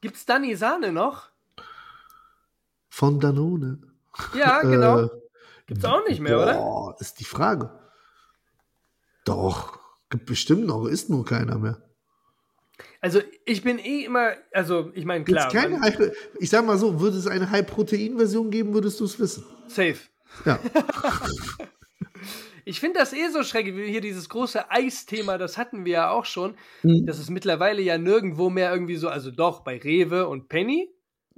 [0.01, 1.29] Gibt's Danny Sahne noch?
[2.89, 3.79] von Danone.
[4.33, 5.01] Ja, genau.
[5.03, 5.09] Äh,
[5.67, 6.53] Gibt's auch nicht mehr, oder?
[6.55, 7.69] Boah, ist die Frage.
[9.23, 9.77] Doch,
[10.09, 11.81] gibt bestimmt noch, ist nur keiner mehr.
[13.01, 16.99] Also ich bin eh immer, also ich meine, klar, keine High, ich sag mal so,
[16.99, 19.45] würde es eine High-Protein-Version geben, würdest du es wissen.
[19.67, 19.99] safe.
[20.45, 20.59] Ja.
[22.67, 26.09] Ich finde das eh so schrecklich, wie hier dieses große Eisthema, das hatten wir ja
[26.09, 26.55] auch schon.
[26.83, 27.05] Mhm.
[27.05, 30.89] Das ist mittlerweile ja nirgendwo mehr irgendwie so, also doch, bei Rewe und Penny.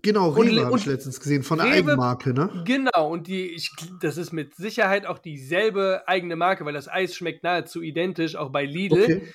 [0.02, 2.64] Genau, Und- Rewe habe ich letztens gesehen, von der Rewe- Eigenmarke, ne?
[2.66, 7.16] Genau, und die, ich, das ist mit Sicherheit auch dieselbe eigene Marke, weil das Eis
[7.16, 9.04] schmeckt nahezu identisch, auch bei Lidl.
[9.04, 9.34] Okay.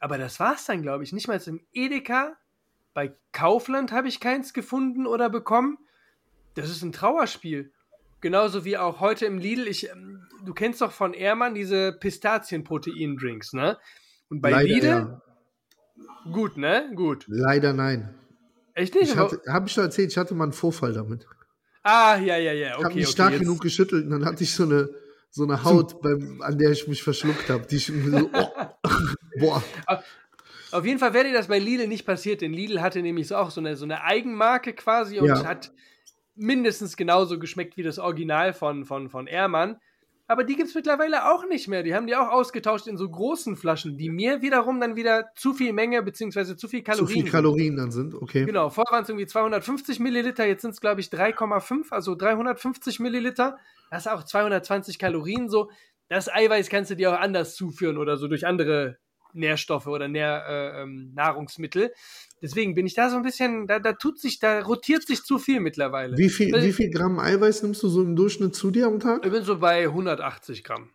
[0.00, 1.12] Aber das war's dann, glaube ich.
[1.12, 2.36] Nicht mal im Edeka.
[2.92, 5.78] Bei Kaufland habe ich keins gefunden oder bekommen.
[6.54, 7.72] Das ist ein Trauerspiel.
[8.20, 9.66] Genauso wie auch heute im Lidl.
[9.66, 13.78] Ich, ähm, du kennst doch von Ehrmann diese Pistazien-Protein-Drinks, ne?
[14.28, 15.22] Und bei Leider, Lidl, ja.
[16.32, 16.90] gut, ne?
[16.94, 17.24] Gut.
[17.28, 18.14] Leider nein.
[18.74, 19.16] Echt nicht?
[19.16, 21.26] Habe ich schon erzählt, ich hatte mal einen Vorfall damit.
[21.82, 22.68] ah, ja, ja, ja.
[22.68, 23.12] Ich habe Okay, mich okay.
[23.12, 24.88] stark jetzt- genug geschüttelt und dann hatte ich so eine,
[25.30, 27.66] so eine Haut, beim, an der ich mich verschluckt habe.
[27.66, 28.48] Die ich so, oh,
[29.40, 29.62] boah.
[30.72, 33.36] Auf jeden Fall wäre dir das bei Lidl nicht passiert, denn Lidl hatte nämlich so
[33.36, 35.44] auch so eine, so eine Eigenmarke quasi und Ja.
[35.44, 35.72] hat
[36.34, 39.76] mindestens genauso geschmeckt wie das Original von, von, von Ehrmann.
[40.26, 41.82] Aber die gibt es mittlerweile auch nicht mehr.
[41.82, 45.52] Die haben die auch ausgetauscht in so großen Flaschen, die mir wiederum dann wieder zu
[45.52, 46.56] viel Menge bzw.
[46.56, 47.08] zu viel Zu Kalorien.
[47.08, 47.30] viel sind.
[47.30, 48.46] Kalorien dann sind, okay.
[48.46, 53.00] Genau, vorher waren es irgendwie 250 Milliliter, jetzt sind es glaube ich 3,5, also 350
[53.00, 53.58] Milliliter.
[53.90, 55.70] Das ist auch 220 Kalorien so.
[56.08, 58.96] Das Eiweiß kannst du dir auch anders zuführen oder so durch andere
[59.34, 61.92] Nährstoffe oder Nähr, äh, ähm, Nahrungsmittel.
[62.40, 65.38] Deswegen bin ich da so ein bisschen, da, da tut sich, da rotiert sich zu
[65.38, 66.16] viel mittlerweile.
[66.16, 69.00] Wie viel, Weil- wie viel Gramm Eiweiß nimmst du so im Durchschnitt zu dir am
[69.00, 69.24] Tag?
[69.24, 70.90] Ich bin so bei 180 Gramm.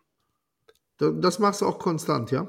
[0.98, 2.46] Da- Das machst du auch konstant, ja?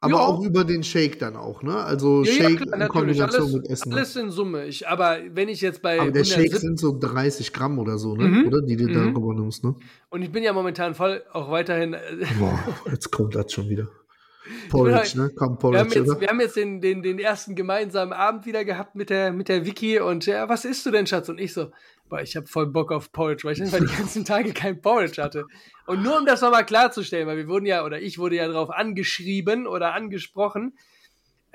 [0.00, 0.18] Aber Ja.
[0.26, 1.76] auch über den Shake dann auch, ne?
[1.76, 2.88] Also Ja, ja, Shake klar, in.
[2.88, 3.92] Kombination Alles, mit Essen.
[3.94, 4.66] alles in Summe.
[4.66, 7.96] Ich, aber wenn ich jetzt bei Aber der Shake 170 sind so 30 Gramm oder
[7.96, 8.24] so, ne?
[8.28, 8.46] Mhm.
[8.48, 8.60] Oder?
[8.60, 9.14] Die du Mhm.
[9.14, 9.74] darüber nimmst, ne?
[10.10, 12.00] und ich bin ja momentan voll auch weiterhin äh,
[12.38, 12.58] Boah,
[12.90, 13.88] jetzt kommt das schon wieder.
[14.68, 15.30] Porridge, ne?
[15.36, 16.20] Komm, Wir haben Porridge, jetzt, oder?
[16.20, 19.64] wir haben jetzt den, den, den ersten gemeinsamen Abend wieder gehabt mit der, mit der
[19.64, 21.28] Vicky und ja, was isst du denn, Schatz?
[21.28, 21.70] Und ich so,
[22.08, 25.22] boah, ich habe voll Bock auf Porridge, weil ich einfach die ganzen Tage kein Porridge
[25.22, 25.46] hatte.
[25.86, 28.70] Und nur um das nochmal klarzustellen, weil wir wurden ja, oder ich wurde ja darauf
[28.70, 30.76] angeschrieben oder angesprochen,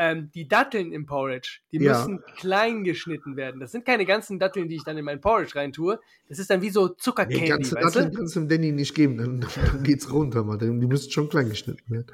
[0.02, 1.92] ähm, die Datteln im Porridge, die Ja.
[1.92, 3.60] müssen klein geschnitten werden.
[3.60, 6.00] Das sind keine ganzen Datteln, die ich dann in mein Porridge reintue.
[6.30, 8.18] Das ist dann wie so Zuckercandy, Die ganze Datteln du?
[8.18, 10.58] kannst du dem Danny nicht geben, dann, dann geht's runter, Mann.
[10.60, 12.08] Die müssen schon klein geschnitten werden.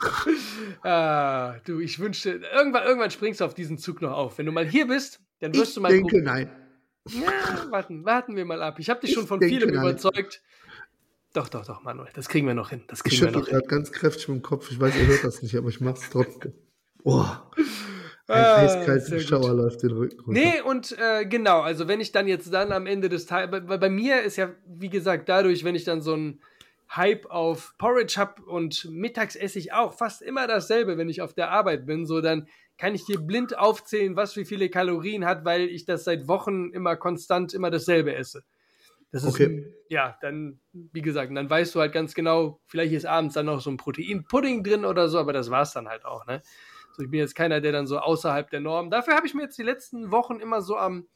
[0.82, 4.38] Ah, du, ich wünschte, irgendwann, irgendwann springst du auf diesen Zug noch auf.
[4.38, 6.50] Wenn du mal hier bist, dann wirst Ich du mal denke, nein.
[7.08, 8.78] Ja, warten, warten wir mal ab.
[8.78, 9.82] Ich habe dich Ich schon von vielem nein.
[9.82, 10.42] überzeugt.
[11.32, 12.82] Doch, doch, doch, Manuel, das kriegen wir noch hin.
[12.88, 13.54] Das Ich kriegen noch hin.
[13.54, 14.70] gerade ganz kräftig mit dem Kopf.
[14.70, 16.52] Ich weiß, ihr hört das nicht, aber ich mach's trotzdem.
[17.04, 17.24] Oh,
[18.26, 19.22] ein Ah, gut.
[19.22, 20.40] Schauer läuft den Rücken runter.
[20.40, 23.76] Nee, und äh, genau, also wenn ich dann jetzt dann am Ende des Tages, bei,
[23.78, 26.40] bei mir ist ja, wie gesagt, dadurch, wenn ich dann so einen
[26.90, 31.34] Hype auf Porridge habe und mittags esse ich auch fast immer dasselbe, wenn ich auf
[31.34, 32.48] der Arbeit bin, so dann
[32.78, 36.70] kann ich dir blind aufzählen, was wie viele Kalorien hat, weil ich das seit Wochen
[36.70, 38.42] immer konstant immer dasselbe esse.
[39.12, 39.66] Das ist, Okay.
[39.88, 43.60] ja, dann, wie gesagt, dann weißt du halt ganz genau, vielleicht ist abends dann noch
[43.60, 46.42] so ein Proteinpudding drin oder so, aber das war's dann halt auch, ne?
[46.92, 48.90] So, ich bin jetzt keiner, der dann so außerhalb der Norm.
[48.90, 51.06] Dafür habe ich mir jetzt die letzten Wochen immer so am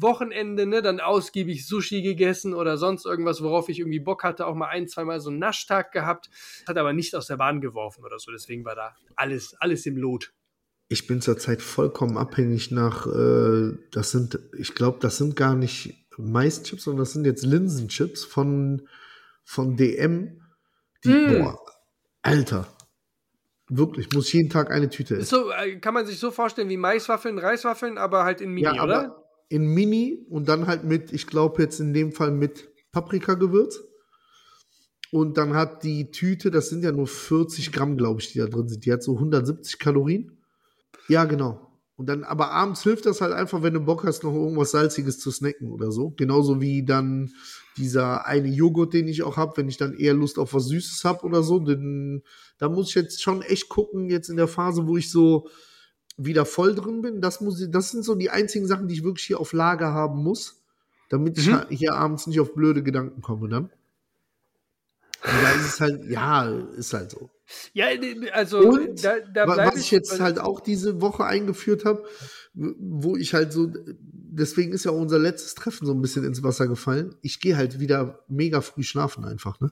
[0.00, 4.54] Wochenende, ne, dann ausgiebig Sushi gegessen oder sonst irgendwas, worauf ich irgendwie Bock hatte, auch
[4.54, 6.30] mal ein, zweimal so einen Naschtag gehabt,
[6.66, 9.96] hat aber nicht aus der Bahn geworfen oder so, deswegen war da alles, alles im
[9.96, 10.32] Lot.
[10.88, 16.06] Ich bin zurzeit vollkommen abhängig nach, äh, das sind, ich glaube, das sind gar nicht
[16.16, 18.88] Maischips, sondern das sind jetzt Linsenchips von,
[19.44, 20.40] von DM.
[21.04, 21.28] Die, Mm.
[21.28, 21.60] boah,
[22.22, 22.66] Alter.
[23.68, 25.26] Wirklich, muss jeden Tag eine Tüte essen.
[25.26, 28.82] so, äh, kann man sich so vorstellen wie Maiswaffeln, Reiswaffeln, aber halt in Mini, ja,
[28.82, 29.24] oder?
[29.48, 33.80] In Mini und dann halt mit, ich glaube jetzt in dem Fall mit Paprikagewürz.
[35.10, 38.46] Und dann hat die Tüte, das sind ja nur 40 Gramm, glaube ich, die da
[38.46, 38.84] drin sind.
[38.84, 40.38] Die hat so 170 Kalorien.
[41.08, 41.68] Ja, genau.
[41.96, 45.18] Und dann, aber abends hilft das halt einfach, wenn du Bock hast, noch irgendwas Salziges
[45.18, 46.10] zu snacken oder so.
[46.10, 47.32] Genauso wie dann
[47.76, 51.04] dieser eine Joghurt, den ich auch habe, wenn ich dann eher Lust auf was Süßes
[51.04, 51.58] habe oder so.
[51.58, 52.22] Denn,
[52.58, 55.48] da muss ich jetzt schon echt gucken, jetzt in der Phase, wo ich so
[56.18, 57.20] wieder voll drin bin.
[57.20, 59.92] Das, muss, ich- das sind so die einzigen Sachen, die ich wirklich hier auf Lager
[59.94, 60.60] haben muss,
[61.08, 61.54] damit ich Mhm.
[61.54, 63.70] halt hier abends nicht auf blöde Gedanken komme dann.
[65.24, 67.30] Und da ist es halt, ja, ist halt so.
[67.72, 67.86] Ja,
[68.34, 72.04] also Und da, da was ich jetzt also- halt auch diese Woche eingeführt habe,
[72.54, 76.42] wo ich halt so, deswegen ist ja auch unser letztes Treffen so ein bisschen ins
[76.42, 77.14] Wasser gefallen.
[77.22, 79.70] Ich gehe halt wieder mega früh schlafen einfach, ne?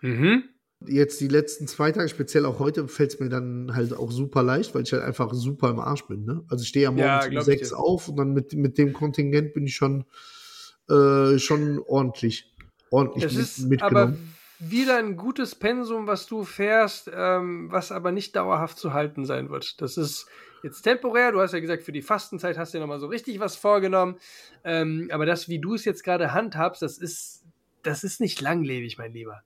[0.00, 0.44] Mhm.
[0.86, 4.42] Jetzt die letzten zwei Tage, speziell auch heute, fällt es mir dann halt auch super
[4.42, 6.42] leicht, weil ich halt einfach super im Arsch bin, ne?
[6.48, 8.78] Also ich stehe ja Ja, morgens um glaub ich sechs auf und dann mit, mit
[8.78, 10.06] dem Kontingent bin ich schon,
[10.88, 12.50] äh, schon ordentlich,
[12.90, 14.36] ordentlich Es mit, ist aber mitgenommen.
[14.58, 19.50] wieder ein gutes Pensum, was du fährst, ähm, was aber nicht dauerhaft zu halten sein
[19.50, 19.80] wird.
[19.82, 20.26] Das ist
[20.62, 21.32] jetzt temporär.
[21.32, 24.16] Du hast ja gesagt, für die Fastenzeit hast du dir nochmal so richtig was vorgenommen.
[24.64, 27.44] Ähm, aber das, wie du es jetzt gerade handhabst, das ist,
[27.82, 29.42] das ist nicht langlebig, mein Lieber.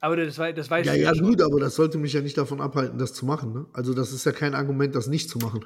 [0.00, 2.38] Aber das, wei- das weißt Ja, du ja, gut, aber das sollte mich ja nicht
[2.38, 3.52] davon abhalten, das zu machen.
[3.52, 3.66] Ne?
[3.72, 5.64] Also, das ist ja kein Argument, das nicht zu machen.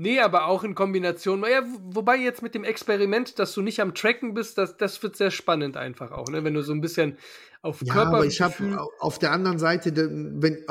[0.00, 1.42] Nee, aber auch in Kombination.
[1.42, 5.02] Ja, wo- wobei jetzt mit dem Experiment, dass du nicht am Tracken bist, das, das
[5.02, 6.44] wird sehr spannend einfach auch, ne?
[6.44, 7.18] Wenn du so ein bisschen
[7.62, 8.08] auf Ja, Körper.
[8.18, 10.64] aber ich habe auf der anderen Seite, wenn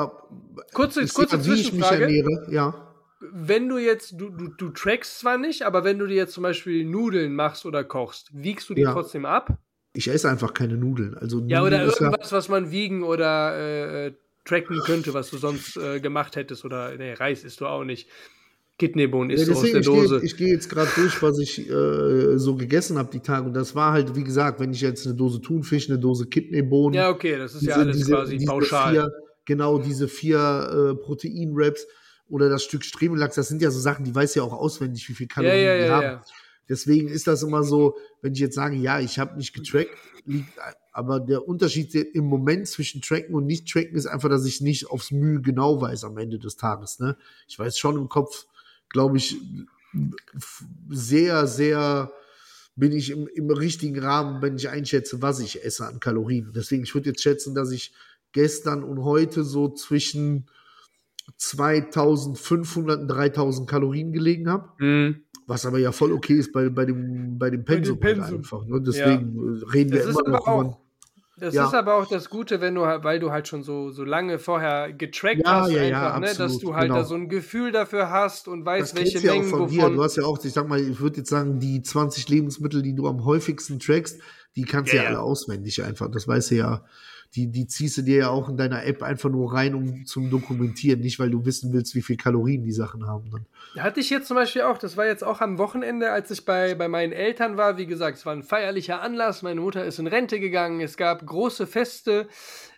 [0.73, 2.84] Kurze, ich kurze sehe, wie ich mich ernähre, ja.
[3.19, 6.43] Wenn du jetzt, du, du, du trackst zwar nicht, aber wenn du dir jetzt zum
[6.43, 8.93] Beispiel Nudeln machst oder kochst, wiegst du die Ja.
[8.93, 9.58] trotzdem ab?
[9.97, 11.17] Ich esse einfach keine Nudeln.
[11.17, 14.13] Also Ja, oder Nudeln irgendwas, was man wiegen oder äh,
[14.45, 16.65] tracken könnte, was du sonst äh, gemacht hättest.
[16.65, 18.07] Oder, nee, Reis isst du auch nicht.
[18.77, 20.19] Kidneybohnen Ja, isst du aus der ich Dose.
[20.19, 23.47] gehe ich geh jetzt gerade durch, was ich äh, so gegessen habe die Tage.
[23.47, 26.93] Und das war halt, wie gesagt, wenn ich jetzt eine Dose Thunfisch, eine Dose Kidneybohnen,
[26.93, 28.93] ja, okay, das ist ja alles quasi pauschal.
[28.93, 29.12] Vier,
[29.45, 31.88] genau, diese vier äh, Protein-Wraps
[32.29, 35.13] oder das Stück Stremelachs, das sind ja so Sachen, die weiß ja auch auswendig, wie
[35.15, 36.21] viel ja, Kalorien ja, die ja, haben.
[36.69, 39.91] Deswegen ist das immer so, wenn ich jetzt sage, ja, ich habe nicht getrackt,
[40.25, 40.49] liegt,
[40.91, 44.89] aber der Unterschied im Moment zwischen Tracken und nicht Tracken ist einfach, dass ich nicht
[44.89, 46.99] aufs Mühe genau weiß am Ende des Tages.
[46.99, 47.17] Ne?
[47.47, 48.45] Ich weiß schon im Kopf,
[48.89, 49.38] glaube ich,
[50.89, 52.12] sehr, sehr
[52.75, 56.52] bin ich im, im richtigen Rahmen, wenn ich einschätze, was ich esse an Kalorien.
[56.56, 57.94] Deswegen, ich würde jetzt schätzen, dass ich
[58.33, 60.48] gestern und heute so zwischen
[61.37, 64.69] 2500 und 3000 Kalorien gelegen habe.
[64.77, 65.23] Hm.
[65.48, 68.37] Was aber ja voll okay ist bei, bei, dem, bei dem Pensum, halt Pensum.
[68.39, 68.65] einfach.
[68.65, 68.81] Ne?
[68.81, 70.77] Deswegen äh, reden Das wir immer noch auch,
[71.39, 71.65] das Ja.
[71.67, 74.39] ist aber auch das Gute, wenn du halt, weil du halt schon so, so lange
[74.39, 76.95] vorher getrackt Ja, hast, ja, ja, einfach, ne, dass absolut, du halt genau.
[76.95, 79.50] da so ein Gefühl dafür hast und Das weißt, kennst welche du ja auch Mengen
[79.50, 79.89] von dir.
[79.89, 82.95] Du hast ja auch, ich sag mal, ich würde jetzt sagen, die 20 Lebensmittel, die
[82.95, 84.19] du am häufigsten trackst,
[84.56, 85.15] die kannst du Ja, ja, ja.
[85.15, 86.10] alle auswendig einfach.
[86.10, 86.83] Das weißt du ja,
[87.36, 90.30] die, die ziehst du dir ja auch in deiner App einfach nur rein, um zum
[90.30, 93.30] Dokumentieren, nicht weil du wissen willst, wie viel Kalorien die Sachen haben.
[93.32, 93.84] Dann.
[93.84, 96.75] Hatte ich jetzt zum Beispiel auch, das war jetzt auch am Wochenende, als ich bei,
[96.75, 97.78] bei meinen Eltern war.
[97.78, 99.42] Wie gesagt, es war ein feierlicher Anlass.
[99.42, 100.82] Meine Mutter ist in Rente gegangen.
[100.82, 102.28] Es gab große Feste,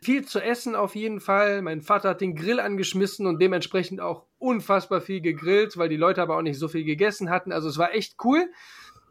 [0.01, 1.61] viel zu essen auf jeden Fall.
[1.61, 6.21] Mein Vater hat den Grill angeschmissen und dementsprechend auch unfassbar viel gegrillt, weil die Leute
[6.21, 7.51] aber auch nicht so viel gegessen hatten.
[7.51, 8.49] Also es war echt cool.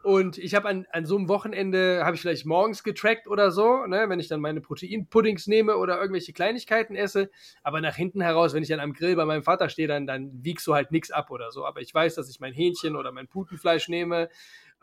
[0.02, 3.84] Und ich habe an, an so einem Wochenende, habe ich vielleicht morgens getrackt oder so,
[3.86, 7.30] ne, wenn ich dann meine Proteinpuddings nehme oder irgendwelche Kleinigkeiten esse.
[7.62, 10.30] Aber nach hinten heraus, wenn ich dann am Grill bei meinem Vater stehe, dann, dann
[10.42, 11.66] wiegst du halt nichts ab oder so.
[11.66, 14.28] Aber ich weiß, dass ich mein Hähnchen oder mein Putenfleisch nehme.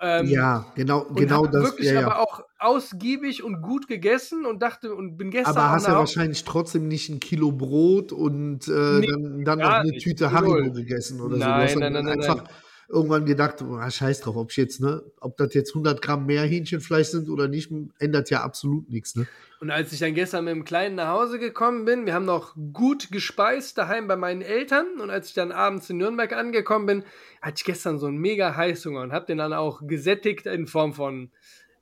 [0.01, 1.63] Ähm, ja, genau, genau das.
[1.63, 2.05] Wirklich ja, ja.
[2.05, 5.55] aber auch ausgiebig und gut gegessen und dachte und bin gestern.
[5.55, 9.70] Aber hast ja wahrscheinlich trotzdem nicht ein Kilo Brot und äh, nee, dann, dann noch
[9.70, 10.03] eine nicht.
[10.03, 11.80] Tüte Haribo gegessen oder nein, so.
[11.80, 12.49] Nein, nein, nein, einfach nein
[12.88, 16.43] irgendwann gedacht, oh, scheiß drauf, ob ich jetzt, ne, ob das jetzt 100 Gramm mehr
[16.43, 19.27] Hähnchenfleisch sind oder nicht, ändert ja absolut nichts, ne.
[19.61, 22.55] Und als ich dann gestern mit dem Kleinen nach Hause gekommen bin, wir haben noch
[22.73, 27.03] gut gespeist daheim bei meinen Eltern und als ich dann abends in Nürnberg angekommen bin,
[27.41, 30.93] hatte ich gestern so einen mega Heißhunger und habe den dann auch gesättigt in Form
[30.93, 31.31] von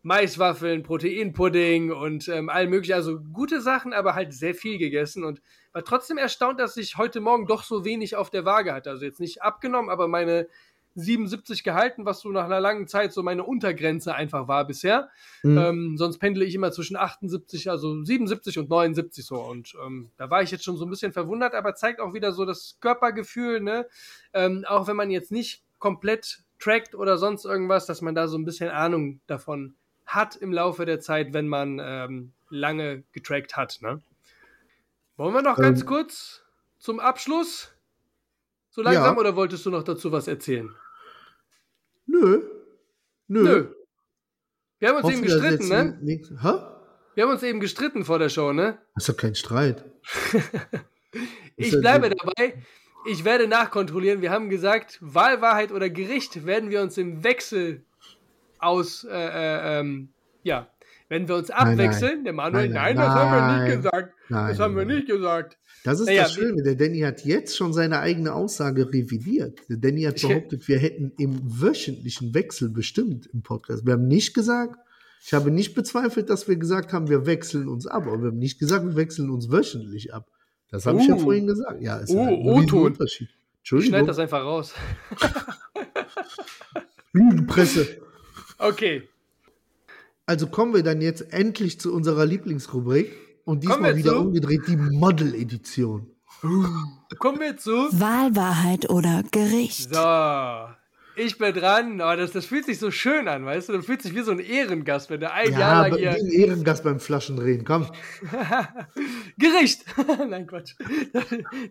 [0.03, 5.41] Maiswaffeln, Proteinpudding und ähm, all mögliche, also gute Sachen, aber halt sehr viel gegessen und
[5.71, 8.89] war trotzdem erstaunt, dass ich heute Morgen doch so wenig auf der Waage hatte.
[8.89, 10.47] Also jetzt nicht abgenommen, aber meine
[10.95, 15.09] 77 gehalten, was so nach einer langen Zeit so meine Untergrenze einfach war bisher.
[15.41, 15.57] Mhm.
[15.57, 19.41] Ähm, sonst pendle ich immer zwischen 78, also 77 und 79 so.
[19.41, 22.31] Und ähm, da war ich jetzt schon so ein bisschen verwundert, aber zeigt auch wieder
[22.31, 23.87] so das Körpergefühl, ne?
[24.33, 28.37] Ähm, auch wenn man jetzt nicht komplett trackt oder sonst irgendwas, dass man da so
[28.37, 29.75] ein bisschen Ahnung davon
[30.05, 34.01] hat im Laufe der Zeit, wenn man ähm, lange getrackt hat, ne?
[35.17, 35.87] Wollen wir noch ganz ähm.
[35.87, 36.43] kurz
[36.79, 37.71] zum Abschluss?
[38.69, 39.19] So langsam ja.
[39.19, 40.73] oder wolltest du noch dazu was erzählen?
[42.05, 42.41] Nö.
[43.27, 43.43] Nö.
[43.43, 43.73] Nö.
[44.79, 45.99] Wir haben uns Hoffen, eben gestritten, ne?
[46.41, 46.53] Hä?
[47.15, 48.79] Wir haben uns eben gestritten vor der Show, ne?
[48.95, 49.85] Das ist doch kein Streit.
[51.55, 52.61] ich bleibe dabei.
[53.05, 54.21] Ich werde nachkontrollieren.
[54.21, 57.85] Wir haben gesagt, Wahlwahrheit oder Gericht werden wir uns im Wechsel
[58.59, 60.09] aus, äh, äh, ähm,
[60.43, 60.67] ja,
[61.09, 62.23] wenn wir uns abwechseln.
[62.23, 62.23] Nein, nein.
[62.23, 64.13] Der Manuel, nein, nein, das haben wir nicht gesagt.
[64.29, 65.57] das haben wir nicht gesagt.
[65.83, 66.63] Das ist naja, das Schöne.
[66.63, 69.59] Der Danny hat jetzt schon seine eigene Aussage revidiert.
[69.69, 73.85] Der Danny hat behauptet, wir hätten im wöchentlichen Wechsel bestimmt im Podcast.
[73.85, 74.79] Wir haben nicht gesagt,
[75.25, 78.39] ich habe nicht bezweifelt, dass wir gesagt haben, wir wechseln uns ab, aber wir haben
[78.39, 80.29] nicht gesagt, wir wechseln uns wöchentlich ab.
[80.69, 81.01] Das habe uh.
[81.01, 81.19] ich ja uh.
[81.19, 81.81] vorhin gesagt.
[81.81, 83.29] Ja, ist uh, ein Unterschied.
[83.59, 83.99] Entschuldigung.
[83.99, 84.73] Schneid das einfach raus.
[87.47, 88.01] Presse.
[88.57, 89.03] Okay.
[90.25, 93.11] Also kommen wir dann jetzt endlich zu unserer Lieblingsrubrik.
[93.45, 94.19] Und diesmal wieder zu?
[94.19, 96.09] umgedreht die Model-Edition.
[97.19, 99.93] Kommen wir zu Wahlwahrheit oder Gericht.
[99.93, 100.73] So,
[101.15, 102.01] ich bin dran.
[102.01, 103.73] Oh, das, das fühlt sich so schön an, weißt du?
[103.73, 106.13] Das fühlt sich wie so ein Ehrengast, wenn der ein ja, Jahr lang hier.
[106.13, 107.87] Wie ein Ehrengast beim Flaschendrehen, komm.
[109.37, 109.85] Gericht!
[110.29, 110.73] Nein, Quatsch.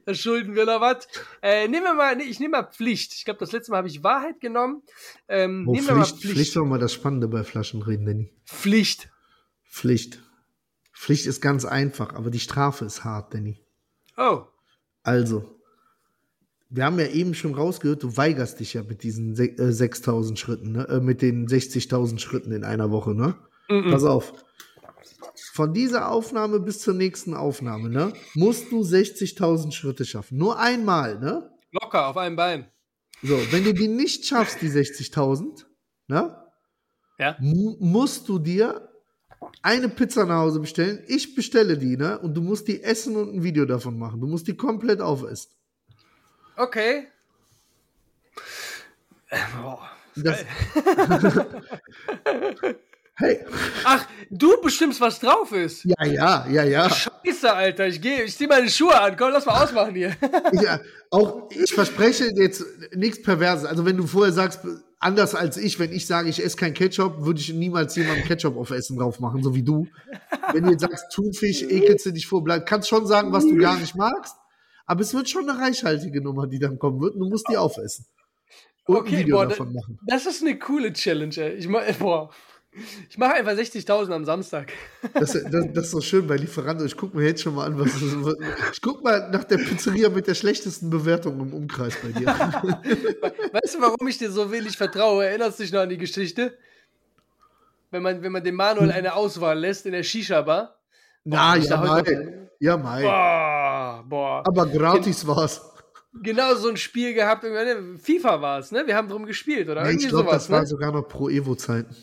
[0.05, 1.09] Da schulden wir noch was.
[1.43, 3.15] Äh, nehmen wir mal, nee, ich nehme mal Pflicht.
[3.15, 4.83] Ich glaube, das letzte Mal habe ich Wahrheit genommen.
[5.29, 6.35] Ähm, oh, nehmen Pflicht, wir mal Pflicht.
[6.35, 8.31] Pflicht war mal das Spannende bei Flaschendrehen, Danny.
[8.47, 9.11] Pflicht.
[9.69, 10.23] Pflicht.
[11.03, 13.59] Pflicht ist ganz einfach, aber die Strafe ist hart, Danny.
[14.17, 14.43] Oh.
[15.03, 15.59] Also,
[16.71, 20.71] wir haben ja eben schon rausgehört, du weigerst dich ja mit diesen äh, 6000 Schritten,
[20.71, 20.87] ne?
[20.89, 23.35] äh, mit den 60.000 Schritten in einer Woche, ne?
[23.69, 23.91] Mm -mm.
[23.91, 24.45] Pass auf.
[25.53, 28.13] Von dieser Aufnahme bis zur nächsten Aufnahme, ne?
[28.35, 30.39] Musst du 60.000 Schritte schaffen.
[30.39, 31.51] Nur einmal, ne?
[31.73, 32.71] Locker, auf einem Bein.
[33.25, 35.65] So, wenn du die nicht schaffst, die 60.000,
[36.07, 36.37] ne?
[37.19, 37.37] Ja.
[37.41, 38.92] Musst du dir
[39.63, 41.03] eine Pizza nach Hause bestellen.
[41.07, 42.19] Ich bestelle die, ne?
[42.19, 44.21] Und du musst die essen und ein Video davon machen.
[44.21, 45.51] Du musst die komplett aufessen.
[46.57, 47.09] Okay.
[49.61, 49.91] Boah.
[50.15, 50.45] Das,
[53.15, 53.39] hey.
[53.85, 55.85] Ach, du bestimmst, was drauf ist.
[55.85, 56.91] Ja, ja, ja, ja.
[56.91, 57.87] Scheiße, Alter.
[57.87, 59.17] Ich gehe, ich zieh meine Schuhe an.
[59.17, 60.15] Komm, lass mal ausmachen hier.
[60.53, 60.81] ja,
[61.11, 62.63] auch ich verspreche jetzt
[62.95, 63.65] nichts Perverses.
[63.65, 64.61] Also wenn du vorher sagst,
[65.03, 68.57] anders als ich, wenn ich sage, ich esse kein Ketchup, würde ich niemals jemandem Ketchup
[68.57, 69.89] auf Essen drauf machen, so wie du.
[70.53, 73.57] Wenn du jetzt sagst, Thunfisch, ekelst du dich vor, bleib, kannst schon sagen, was du
[73.57, 74.37] gar nicht magst,
[74.87, 77.57] aber es wird schon eine reichhaltige Nummer, die dann kommen wird und du musst die
[77.57, 78.07] aufessen.
[78.85, 79.99] Und okay, ein Video boah, davon machen.
[80.07, 81.53] Das ist eine coole Challenge, ey.
[81.55, 82.31] Ich, boah,
[83.11, 84.73] ich mache einfach 60.000 am Samstag.
[85.13, 85.43] Das, das,
[85.75, 86.85] das, ist so schön bei Lieferando.
[86.85, 87.91] Ich gucke mir jetzt schon mal an, was
[88.73, 92.27] Ich gucke mal nach der Pizzeria mit der schlechtesten Bewertung im Umkreis bei dir.
[93.53, 95.27] Weißt du, warum ich dir so wenig vertraue?
[95.27, 96.57] Erinnerst du dich noch an die Geschichte?
[97.91, 98.97] Wenn man, wenn man dem Manuel hm.
[98.97, 100.79] eine Auswahl lässt in der Shisha-Bar.
[101.25, 102.49] Na, ja, mai.
[102.59, 103.03] Ja, mai.
[103.03, 104.43] Boah, boah.
[104.47, 105.61] Aber gratis war's.
[106.23, 107.43] Genau so ein Spiel gehabt.
[107.43, 107.99] Ne?
[107.99, 108.87] FIFA war es, ne?
[108.87, 109.85] Wir haben drum gespielt, oder?
[109.85, 110.57] Nee, ich glaube, das ne?
[110.57, 111.95] war sogar noch Pro-Evo-Zeiten.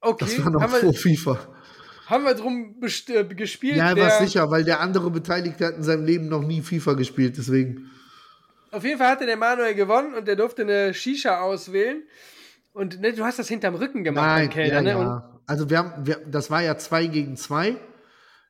[0.00, 0.24] Okay.
[0.24, 1.38] Das war noch vor FIFA.
[2.06, 3.76] haben wir drum äh, gespielt.
[3.76, 7.36] Ja, war sicher, weil der andere Beteiligte hat in seinem Leben noch nie FIFA gespielt,
[7.36, 7.90] deswegen.
[8.70, 12.02] Auf jeden Fall hatte der Manuel gewonnen und der durfte eine Shisha auswählen.
[12.72, 14.90] Und ne, du hast das hinterm Rücken gemacht, Nein, Kellner, ja, ne?
[14.90, 15.40] Ja.
[15.46, 17.76] Also wir haben, wir, das war ja zwei gegen zwei.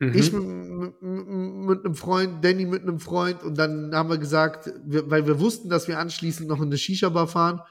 [0.00, 0.14] Mhm.
[0.14, 5.26] Ich mit einem Freund, Danny mit einem Freund und dann haben wir gesagt, wir, weil
[5.26, 7.62] wir wussten, dass wir anschließend noch in eine Shisha-Bar fahren,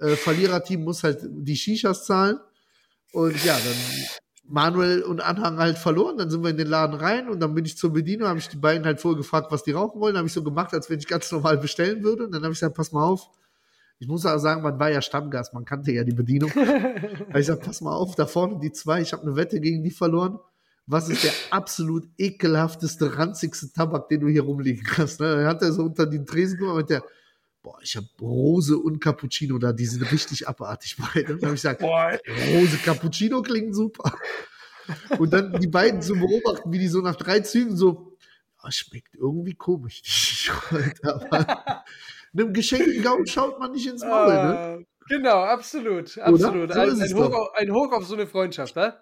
[0.00, 2.38] äh, Verliererteam muss halt die Shishas zahlen
[3.12, 4.08] und ja, dann
[4.50, 7.64] Manuel und Anhang halt verloren, dann sind wir in den Laden rein und dann bin
[7.64, 10.26] ich zur Bedienung, habe ich die beiden halt vorher gefragt, was die rauchen wollen, habe
[10.26, 12.76] ich so gemacht, als wenn ich ganz normal bestellen würde und dann habe ich gesagt,
[12.76, 13.28] pass mal auf,
[14.00, 16.50] ich muss aber sagen, man war ja Stammgast, man kannte ja die Bedienung.
[16.54, 19.82] Weil ich sag, pass mal auf, da vorne die zwei, ich habe eine Wette gegen
[19.82, 20.38] die verloren.
[20.86, 25.20] Was ist der absolut ekelhafteste, ranzigste Tabak, den du hier rumliegen hast?
[25.20, 25.36] Ne?
[25.36, 27.02] Dann hat er so unter den Tresen gemacht mit der,
[27.62, 31.36] boah, ich habe Rose und Cappuccino da, die sind richtig abartig beide.
[31.36, 32.18] Dann habe ich gesagt, Boah,
[32.54, 34.16] Rose Cappuccino klingt super.
[35.18, 38.16] Und dann die beiden zu beobachten, wie die so nach drei Zügen so,
[38.62, 40.50] ja, schmeckt irgendwie komisch.
[41.02, 41.84] Aber
[42.32, 44.78] einem geschenkten Gaumen schaut man nicht ins Maul, ne?
[44.80, 44.84] äh,
[45.14, 46.16] genau, absolut.
[46.18, 46.72] Absolut.
[46.72, 48.96] So ein, ein, Hoch auf, ein Hoch auf so eine Freundschaft, ne?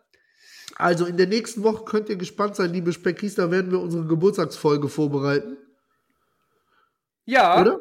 [0.74, 4.04] Also in der nächsten Woche könnt ihr gespannt sein, liebe Speckis, da werden wir unsere
[4.06, 5.56] Geburtstagsfolge vorbereiten,
[7.24, 7.60] Ja.
[7.60, 7.80] oder?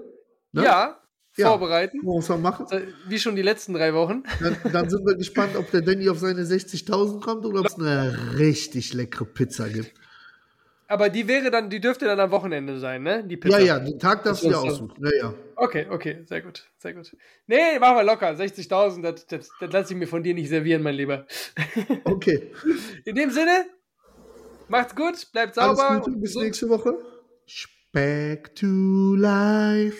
[0.55, 0.63] Ne?
[0.63, 0.97] Ja.
[1.37, 1.49] Ja.
[1.49, 1.99] Vorbereiten.
[2.03, 2.65] Was wir machen.
[2.71, 4.23] Äh, Wie schon die letzten drei Wochen.
[4.39, 7.75] Dann, dann sind wir gespannt, ob der Danny auf seine 60.000 kommt oder ob es
[7.77, 9.91] eine richtig leckere Pizza gibt.
[10.87, 13.21] Aber die wäre dann, die dürfte dann am Wochenende sein, ne?
[13.27, 13.59] Die Ja, Pizza.
[13.59, 14.93] ja, den Tag darfst du dir aussuchen.
[15.03, 15.33] Ja, ja.
[15.57, 17.13] Okay, okay, sehr gut, sehr gut.
[17.47, 18.29] Nee, machen wir locker.
[18.29, 21.25] 60.000, das, das, das lasse ich mir von dir nicht servieren, mein Lieber.
[22.05, 22.51] Okay.
[23.03, 23.65] In dem Sinne,
[24.69, 25.97] macht's gut, bleibt Alles sauber.
[25.99, 26.95] Gute, und bis nächste Woche.
[27.91, 29.97] Back to life.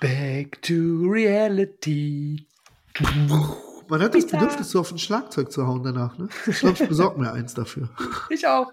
[0.00, 2.46] Back to reality.
[3.88, 6.28] Man hat das Bedürfnis, so auf ein Schlagzeug zu hauen danach, ne?
[6.46, 7.88] Ich glaube, ich besorge mir eins dafür.
[8.30, 8.72] Ich auch.